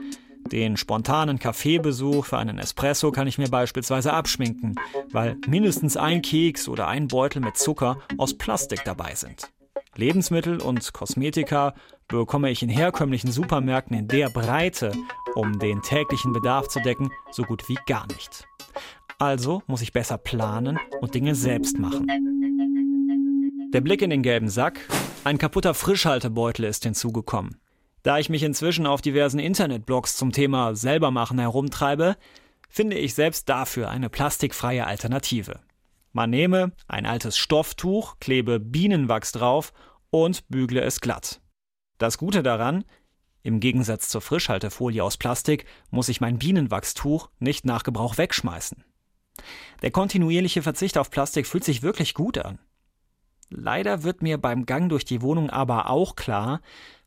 Den 0.52 0.78
spontanen 0.78 1.40
Kaffeebesuch 1.40 2.26
für 2.26 2.38
einen 2.38 2.60
Espresso 2.60 3.12
kann 3.12 3.28
ich 3.28 3.38
mir 3.38 3.50
beispielsweise 3.50 4.14
abschminken, 4.14 4.76
weil 5.12 5.38
mindestens 5.48 5.98
ein 5.98 6.22
Keks 6.22 6.68
oder 6.68 6.88
ein 6.88 7.08
Beutel 7.08 7.42
mit 7.42 7.58
Zucker 7.58 7.98
aus 8.18 8.38
Plastik 8.38 8.84
dabei 8.86 9.16
sind. 9.16 9.52
Lebensmittel 9.96 10.62
und 10.62 10.94
Kosmetika 10.94 11.76
bekomme 12.08 12.50
ich 12.50 12.64
in 12.64 12.70
herkömmlichen 12.70 13.32
Supermärkten 13.32 13.98
in 13.98 14.08
der 14.08 14.30
Breite, 14.30 14.92
um 15.36 15.60
den 15.60 15.82
täglichen 15.82 16.34
Bedarf 16.34 16.68
zu 16.68 16.80
decken, 16.80 17.12
so 17.32 17.44
gut 17.44 17.68
wie 17.70 17.78
gar 17.86 18.08
nicht. 18.08 18.48
Also 19.20 19.62
muss 19.68 19.82
ich 19.82 19.94
besser 19.94 20.18
planen 20.18 20.80
und 21.02 21.16
Dinge 21.16 21.36
selbst 21.36 21.78
machen. 21.78 22.08
Der 23.74 23.82
Blick 23.82 24.02
in 24.02 24.10
den 24.10 24.22
gelben 24.22 24.50
Sack, 24.50 24.80
ein 25.24 25.38
kaputter 25.38 25.74
Frischhaltebeutel 25.74 26.66
ist 26.66 26.84
hinzugekommen. 26.84 27.63
Da 28.04 28.20
ich 28.20 28.30
mich 28.30 28.44
inzwischen 28.44 28.86
auf 28.86 29.02
diversen 29.02 29.40
Internetblogs 29.40 30.18
zum 30.18 30.34
Thema 30.34 30.76
Selbermachen 30.76 31.40
herumtreibe, 31.40 32.18
finde 32.70 32.98
ich 32.98 33.14
selbst 33.14 33.48
dafür 33.48 33.90
eine 33.90 34.10
plastikfreie 34.10 34.86
Alternative. 34.86 35.62
Man 36.12 36.30
nehme 36.30 36.74
ein 36.88 37.06
altes 37.06 37.38
Stofftuch, 37.38 38.18
klebe 38.20 38.60
Bienenwachs 38.60 39.32
drauf 39.32 39.72
und 40.10 40.48
bügle 40.50 40.82
es 40.82 41.00
glatt. 41.00 41.42
Das 41.98 42.18
Gute 42.18 42.44
daran, 42.44 42.84
im 43.42 43.62
Gegensatz 43.62 44.10
zur 44.10 44.22
Frischhaltefolie 44.22 45.04
aus 45.04 45.18
Plastik 45.18 45.66
muss 45.90 46.10
ich 46.10 46.20
mein 46.20 46.40
Bienenwachstuch 46.40 47.30
nicht 47.40 47.66
nach 47.66 47.84
Gebrauch 47.84 48.18
wegschmeißen. 48.18 48.84
Der 49.82 49.92
kontinuierliche 49.92 50.62
Verzicht 50.62 50.98
auf 50.98 51.10
Plastik 51.10 51.48
fühlt 51.48 51.64
sich 51.64 51.84
wirklich 51.84 52.14
gut 52.14 52.38
an. 52.38 52.60
Leider 53.50 54.04
wird 54.04 54.22
mir 54.22 54.38
beim 54.38 54.66
Gang 54.66 54.90
durch 54.90 55.06
die 55.06 55.22
Wohnung 55.22 55.50
aber 55.50 55.90
auch 55.90 56.16
klar, 56.16 56.62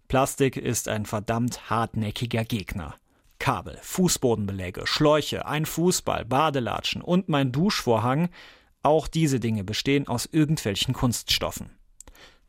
Plastik 0.09 0.57
ist 0.57 0.89
ein 0.89 1.05
verdammt 1.05 1.69
hartnäckiger 1.69 2.45
Gegner. 2.45 2.95
Kabel, 3.39 3.79
Fußbodenbeläge, 3.83 4.87
Schläuche, 4.87 5.47
ein 5.47 5.67
Fußball, 5.67 6.25
Badelatschen 6.25 7.03
und 7.03 7.29
mein 7.29 7.53
Duschvorhang, 7.53 8.29
auch 8.83 9.09
diese 9.09 9.41
Dinge 9.41 9.65
bestehen 9.65 10.07
aus 10.07 10.27
irgendwelchen 10.31 10.95
Kunststoffen. 10.95 11.71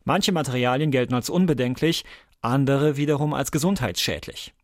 Manche 0.04 0.32
Materialien 0.32 0.90
gelten 0.90 1.14
als 1.14 1.30
unbedenklich, 1.30 2.04
andere 2.40 2.96
wiederum 2.96 3.34
als 3.34 3.50
gesundheitsschädlich. 3.50 4.54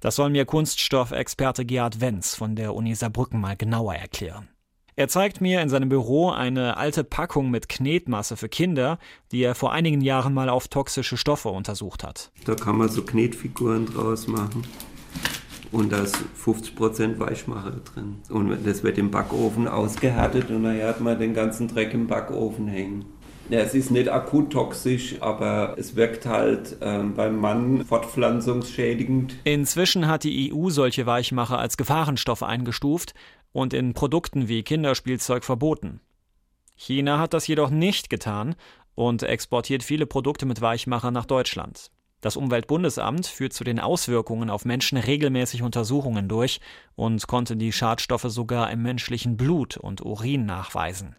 Das 0.00 0.16
soll 0.16 0.30
mir 0.30 0.44
Kunststoffexperte 0.44 1.64
Gerhard 1.64 2.00
Wenz 2.00 2.34
von 2.34 2.54
der 2.54 2.74
Uni 2.74 2.94
Saarbrücken 2.94 3.40
mal 3.40 3.56
genauer 3.56 3.94
erklären. 3.94 4.48
Er 4.98 5.08
zeigt 5.08 5.42
mir 5.42 5.60
in 5.60 5.68
seinem 5.68 5.90
Büro 5.90 6.30
eine 6.30 6.78
alte 6.78 7.04
Packung 7.04 7.50
mit 7.50 7.68
Knetmasse 7.68 8.34
für 8.38 8.48
Kinder, 8.48 8.98
die 9.30 9.42
er 9.42 9.54
vor 9.54 9.70
einigen 9.70 10.00
Jahren 10.00 10.32
mal 10.32 10.48
auf 10.48 10.68
toxische 10.68 11.18
Stoffe 11.18 11.50
untersucht 11.50 12.02
hat. 12.02 12.30
Da 12.46 12.54
kann 12.54 12.78
man 12.78 12.88
so 12.88 13.02
Knetfiguren 13.02 13.84
draus 13.84 14.26
machen. 14.26 14.62
Und 15.70 15.92
da 15.92 15.98
ist 15.98 16.16
50% 16.42 17.18
Weichmacher 17.18 17.72
drin. 17.92 18.22
Und 18.30 18.66
das 18.66 18.84
wird 18.84 18.96
im 18.96 19.10
Backofen 19.10 19.68
ausgehärtet 19.68 20.48
und 20.48 20.62
dann 20.62 20.80
hat 20.80 21.02
man 21.02 21.18
den 21.18 21.34
ganzen 21.34 21.68
Dreck 21.68 21.92
im 21.92 22.06
Backofen 22.06 22.66
hängen. 22.66 23.04
Ja, 23.50 23.60
es 23.60 23.74
ist 23.74 23.90
nicht 23.90 24.08
akut 24.08 24.50
toxisch, 24.50 25.16
aber 25.20 25.74
es 25.76 25.94
wirkt 25.94 26.26
halt 26.26 26.78
äh, 26.80 27.02
beim 27.02 27.38
Mann 27.38 27.84
fortpflanzungsschädigend. 27.84 29.36
Inzwischen 29.44 30.08
hat 30.08 30.24
die 30.24 30.52
EU 30.52 30.70
solche 30.70 31.06
Weichmacher 31.06 31.58
als 31.58 31.76
Gefahrenstoff 31.76 32.42
eingestuft 32.42 33.14
und 33.56 33.72
in 33.72 33.94
Produkten 33.94 34.48
wie 34.48 34.62
Kinderspielzeug 34.62 35.42
verboten. 35.42 36.00
China 36.74 37.18
hat 37.18 37.32
das 37.32 37.46
jedoch 37.46 37.70
nicht 37.70 38.10
getan 38.10 38.54
und 38.94 39.22
exportiert 39.22 39.82
viele 39.82 40.04
Produkte 40.04 40.44
mit 40.44 40.60
Weichmacher 40.60 41.10
nach 41.10 41.24
Deutschland. 41.24 41.90
Das 42.20 42.36
Umweltbundesamt 42.36 43.26
führt 43.26 43.54
zu 43.54 43.64
den 43.64 43.80
Auswirkungen 43.80 44.50
auf 44.50 44.66
Menschen 44.66 44.98
regelmäßig 44.98 45.62
Untersuchungen 45.62 46.28
durch 46.28 46.60
und 46.96 47.26
konnte 47.28 47.56
die 47.56 47.72
Schadstoffe 47.72 48.26
sogar 48.28 48.70
im 48.70 48.82
menschlichen 48.82 49.38
Blut 49.38 49.78
und 49.78 50.02
Urin 50.02 50.44
nachweisen. 50.44 51.16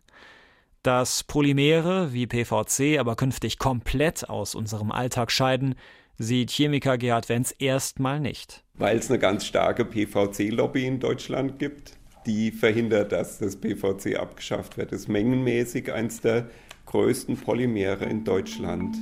Dass 0.84 1.24
Polymere 1.24 2.14
wie 2.14 2.28
PVC 2.28 3.00
aber 3.00 3.16
künftig 3.16 3.58
komplett 3.58 4.30
aus 4.30 4.54
unserem 4.54 4.92
Alltag 4.92 5.32
scheiden, 5.32 5.74
sieht 6.20 6.52
Chemiker 6.52 7.00
Gerhard 7.00 7.30
Wenz 7.30 7.56
erstmal 7.58 8.20
nicht. 8.20 8.64
Weil 8.76 9.00
es 9.00 9.10
eine 9.10 9.18
ganz 9.18 9.44
starke 9.44 9.86
PVC-Lobby 9.86 10.86
in 10.86 11.00
Deutschland 11.00 11.58
gibt 11.58 11.97
die 12.28 12.52
verhindert, 12.52 13.12
dass 13.12 13.40
das 13.40 13.56
PVC 13.56 14.18
abgeschafft 14.20 14.78
wird. 14.78 14.92
Das 14.92 15.02
ist 15.02 15.08
mengenmäßig 15.08 15.92
eines 15.92 16.22
der 16.22 16.50
größten 16.86 17.38
Polymere 17.38 18.06
in 18.06 18.24
Deutschland. 18.24 18.98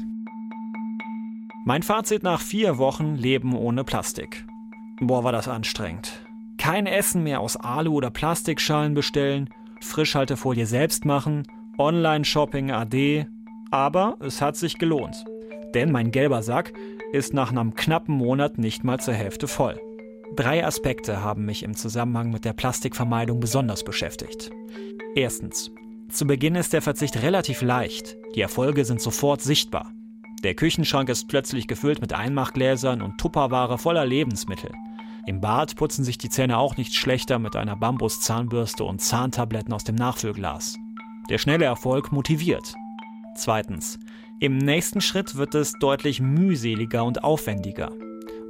Mein 1.65 1.81
Fazit 1.83 2.23
nach 2.23 2.41
vier 2.41 2.77
Wochen 2.77 3.15
Leben 3.15 3.55
ohne 3.55 3.83
Plastik. 3.83 4.45
Boah, 5.01 5.23
war 5.23 5.31
das 5.31 5.47
anstrengend. 5.47 6.21
Kein 6.57 6.85
Essen 6.85 7.23
mehr 7.23 7.41
aus 7.41 7.57
Alu- 7.57 7.95
oder 7.95 8.11
Plastikschalen 8.11 8.93
bestellen, 8.93 9.49
Frischhaltefolie 9.81 10.65
selbst 10.67 11.05
machen, 11.05 11.43
Online-Shopping 11.77 12.71
AD. 12.71 13.27
Aber 13.71 14.17
es 14.19 14.41
hat 14.41 14.55
sich 14.55 14.77
gelohnt. 14.77 15.25
Denn 15.73 15.91
mein 15.91 16.11
gelber 16.11 16.43
Sack 16.43 16.71
ist 17.11 17.33
nach 17.33 17.51
einem 17.51 17.73
knappen 17.75 18.15
Monat 18.15 18.57
nicht 18.57 18.83
mal 18.83 18.99
zur 18.99 19.13
Hälfte 19.13 19.47
voll. 19.47 19.79
Drei 20.33 20.65
Aspekte 20.65 21.21
haben 21.21 21.45
mich 21.45 21.63
im 21.63 21.75
Zusammenhang 21.75 22.31
mit 22.31 22.45
der 22.45 22.53
Plastikvermeidung 22.53 23.39
besonders 23.39 23.83
beschäftigt. 23.83 24.49
Erstens. 25.15 25.71
Zu 26.09 26.25
Beginn 26.25 26.55
ist 26.55 26.73
der 26.73 26.81
Verzicht 26.81 27.21
relativ 27.21 27.61
leicht. 27.61 28.17
Die 28.35 28.41
Erfolge 28.41 28.85
sind 28.85 29.01
sofort 29.01 29.41
sichtbar. 29.41 29.91
Der 30.43 30.55
Küchenschrank 30.55 31.09
ist 31.09 31.27
plötzlich 31.27 31.67
gefüllt 31.67 32.01
mit 32.01 32.13
Einmachgläsern 32.13 33.01
und 33.01 33.17
Tupperware 33.17 33.77
voller 33.77 34.05
Lebensmittel. 34.05 34.71
Im 35.25 35.41
Bad 35.41 35.75
putzen 35.75 36.03
sich 36.03 36.17
die 36.17 36.29
Zähne 36.29 36.57
auch 36.57 36.77
nicht 36.77 36.93
schlechter 36.93 37.39
mit 37.39 37.55
einer 37.55 37.75
Bambuszahnbürste 37.75 38.83
und 38.83 39.01
Zahntabletten 39.01 39.73
aus 39.73 39.83
dem 39.83 39.95
Nachfüllglas. 39.95 40.77
Der 41.29 41.38
schnelle 41.38 41.65
Erfolg 41.65 42.11
motiviert. 42.11 42.75
Zweitens. 43.35 43.99
Im 44.39 44.57
nächsten 44.57 45.01
Schritt 45.01 45.35
wird 45.35 45.55
es 45.55 45.73
deutlich 45.79 46.19
mühseliger 46.19 47.03
und 47.05 47.23
aufwendiger. 47.23 47.91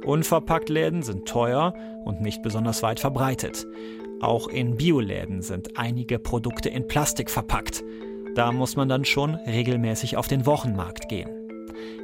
Unverpacktläden 0.06 1.02
sind 1.02 1.26
teuer 1.26 1.74
und 2.04 2.20
nicht 2.20 2.42
besonders 2.42 2.82
weit 2.82 3.00
verbreitet. 3.00 3.66
Auch 4.20 4.48
in 4.48 4.76
Bioläden 4.76 5.42
sind 5.42 5.76
einige 5.76 6.18
Produkte 6.18 6.68
in 6.68 6.86
Plastik 6.86 7.30
verpackt. 7.30 7.84
Da 8.34 8.52
muss 8.52 8.76
man 8.76 8.88
dann 8.88 9.04
schon 9.04 9.34
regelmäßig 9.34 10.16
auf 10.16 10.28
den 10.28 10.46
Wochenmarkt 10.46 11.08
gehen. 11.08 11.28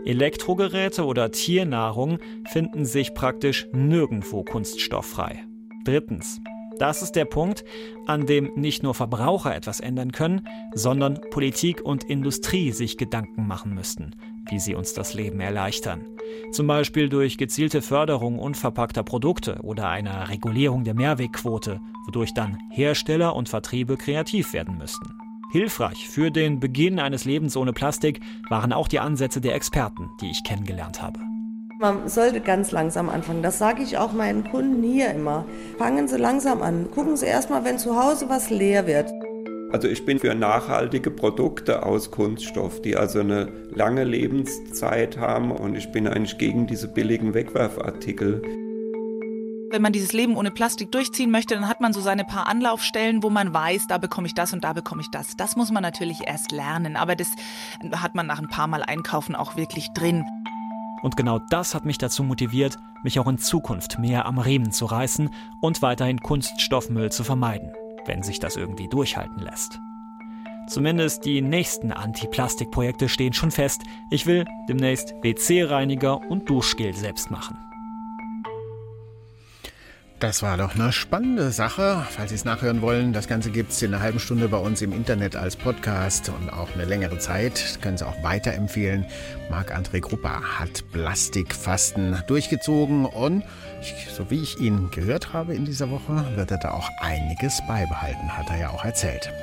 Elektrogeräte 0.04 1.04
oder 1.04 1.30
Tiernahrung 1.30 2.18
finden 2.50 2.84
sich 2.84 3.14
praktisch 3.14 3.68
nirgendwo 3.72 4.42
kunststofffrei. 4.42 5.44
Drittens. 5.84 6.40
Das 6.78 7.02
ist 7.02 7.12
der 7.12 7.26
Punkt, 7.26 7.64
an 8.06 8.26
dem 8.26 8.50
nicht 8.56 8.82
nur 8.82 8.94
Verbraucher 8.94 9.54
etwas 9.54 9.78
ändern 9.78 10.10
können, 10.10 10.48
sondern 10.74 11.20
Politik 11.30 11.82
und 11.82 12.04
Industrie 12.04 12.72
sich 12.72 12.96
Gedanken 12.96 13.46
machen 13.46 13.74
müssten, 13.74 14.16
wie 14.48 14.58
sie 14.58 14.74
uns 14.74 14.92
das 14.92 15.14
Leben 15.14 15.40
erleichtern. 15.40 16.04
Zum 16.52 16.66
Beispiel 16.66 17.08
durch 17.08 17.38
gezielte 17.38 17.82
Förderung 17.82 18.38
unverpackter 18.38 19.02
Produkte 19.02 19.58
oder 19.62 19.88
einer 19.88 20.28
Regulierung 20.28 20.84
der 20.84 20.94
Mehrwegquote, 20.94 21.80
wodurch 22.06 22.34
dann 22.34 22.58
Hersteller 22.70 23.36
und 23.36 23.48
Vertriebe 23.48 23.96
kreativ 23.96 24.52
werden 24.52 24.78
müssten. 24.78 25.12
Hilfreich 25.52 26.08
für 26.08 26.30
den 26.30 26.60
Beginn 26.60 26.98
eines 26.98 27.26
Lebens 27.26 27.56
ohne 27.56 27.72
Plastik 27.74 28.20
waren 28.48 28.72
auch 28.72 28.88
die 28.88 29.00
Ansätze 29.00 29.40
der 29.40 29.54
Experten, 29.54 30.08
die 30.20 30.30
ich 30.30 30.44
kennengelernt 30.44 31.02
habe. 31.02 31.20
Man 31.78 32.08
sollte 32.08 32.40
ganz 32.40 32.70
langsam 32.70 33.08
anfangen. 33.08 33.42
Das 33.42 33.58
sage 33.58 33.82
ich 33.82 33.98
auch 33.98 34.12
meinen 34.12 34.44
Kunden 34.44 34.82
hier 34.82 35.10
immer. 35.10 35.44
Fangen 35.78 36.06
Sie 36.06 36.16
langsam 36.16 36.62
an. 36.62 36.88
Gucken 36.92 37.16
Sie 37.16 37.26
erstmal, 37.26 37.64
wenn 37.64 37.78
zu 37.78 38.00
Hause 38.00 38.28
was 38.28 38.50
leer 38.50 38.86
wird. 38.86 39.12
Also 39.72 39.88
ich 39.88 40.04
bin 40.04 40.18
für 40.18 40.34
nachhaltige 40.34 41.10
Produkte 41.10 41.84
aus 41.86 42.10
Kunststoff, 42.10 42.82
die 42.82 42.94
also 42.94 43.20
eine 43.20 43.48
lange 43.74 44.04
Lebenszeit 44.04 45.16
haben 45.16 45.50
und 45.50 45.74
ich 45.74 45.90
bin 45.90 46.06
eigentlich 46.06 46.36
gegen 46.36 46.66
diese 46.66 46.88
billigen 46.88 47.32
Wegwerfartikel. 47.32 48.42
Wenn 49.70 49.80
man 49.80 49.94
dieses 49.94 50.12
Leben 50.12 50.36
ohne 50.36 50.50
Plastik 50.50 50.92
durchziehen 50.92 51.30
möchte, 51.30 51.54
dann 51.54 51.66
hat 51.66 51.80
man 51.80 51.94
so 51.94 52.02
seine 52.02 52.24
paar 52.24 52.46
Anlaufstellen, 52.46 53.22
wo 53.22 53.30
man 53.30 53.54
weiß, 53.54 53.86
da 53.86 53.96
bekomme 53.96 54.26
ich 54.26 54.34
das 54.34 54.52
und 54.52 54.62
da 54.62 54.74
bekomme 54.74 55.00
ich 55.00 55.08
das. 55.10 55.38
Das 55.38 55.56
muss 55.56 55.70
man 55.70 55.82
natürlich 55.82 56.18
erst 56.26 56.52
lernen, 56.52 56.94
aber 56.94 57.16
das 57.16 57.28
hat 57.92 58.14
man 58.14 58.26
nach 58.26 58.38
ein 58.38 58.48
paar 58.48 58.66
Mal 58.66 58.82
einkaufen 58.82 59.34
auch 59.34 59.56
wirklich 59.56 59.88
drin. 59.94 60.22
Und 61.00 61.16
genau 61.16 61.40
das 61.48 61.74
hat 61.74 61.86
mich 61.86 61.96
dazu 61.96 62.22
motiviert, 62.22 62.76
mich 63.02 63.18
auch 63.18 63.26
in 63.26 63.38
Zukunft 63.38 63.98
mehr 63.98 64.26
am 64.26 64.38
Riemen 64.38 64.70
zu 64.70 64.84
reißen 64.84 65.30
und 65.62 65.80
weiterhin 65.80 66.20
Kunststoffmüll 66.20 67.10
zu 67.10 67.24
vermeiden, 67.24 67.72
wenn 68.06 68.22
sich 68.22 68.38
das 68.40 68.56
irgendwie 68.56 68.88
durchhalten 68.88 69.40
lässt. 69.40 69.78
Zumindest 70.68 71.24
die 71.24 71.42
nächsten 71.42 71.92
Anti-Plastik-Projekte 71.92 73.08
stehen 73.08 73.32
schon 73.32 73.50
fest. 73.50 73.82
Ich 74.10 74.26
will 74.26 74.44
demnächst 74.68 75.14
WC-Reiniger 75.22 76.20
und 76.30 76.48
Duschgel 76.48 76.94
selbst 76.94 77.30
machen. 77.30 77.58
Das 80.22 80.40
war 80.40 80.56
doch 80.56 80.76
eine 80.76 80.92
spannende 80.92 81.50
Sache. 81.50 82.06
Falls 82.08 82.28
Sie 82.28 82.36
es 82.36 82.44
nachhören 82.44 82.80
wollen, 82.80 83.12
das 83.12 83.26
Ganze 83.26 83.50
gibt 83.50 83.72
es 83.72 83.82
in 83.82 83.92
einer 83.92 84.00
halben 84.00 84.20
Stunde 84.20 84.46
bei 84.46 84.56
uns 84.56 84.80
im 84.80 84.92
Internet 84.92 85.34
als 85.34 85.56
Podcast 85.56 86.28
und 86.28 86.48
auch 86.48 86.72
eine 86.74 86.84
längere 86.84 87.18
Zeit. 87.18 87.80
Können 87.82 87.98
Sie 87.98 88.06
auch 88.06 88.22
weiterempfehlen. 88.22 89.04
Marc-André 89.50 90.00
Grupper 90.00 90.40
hat 90.60 90.84
Plastikfasten 90.92 92.22
durchgezogen 92.28 93.04
und 93.04 93.42
so 94.16 94.30
wie 94.30 94.40
ich 94.40 94.60
ihn 94.60 94.92
gehört 94.92 95.32
habe 95.32 95.56
in 95.56 95.64
dieser 95.64 95.90
Woche, 95.90 96.24
wird 96.36 96.52
er 96.52 96.58
da 96.58 96.70
auch 96.70 96.88
einiges 97.00 97.60
beibehalten, 97.66 98.30
hat 98.30 98.48
er 98.48 98.58
ja 98.58 98.70
auch 98.70 98.84
erzählt. 98.84 99.28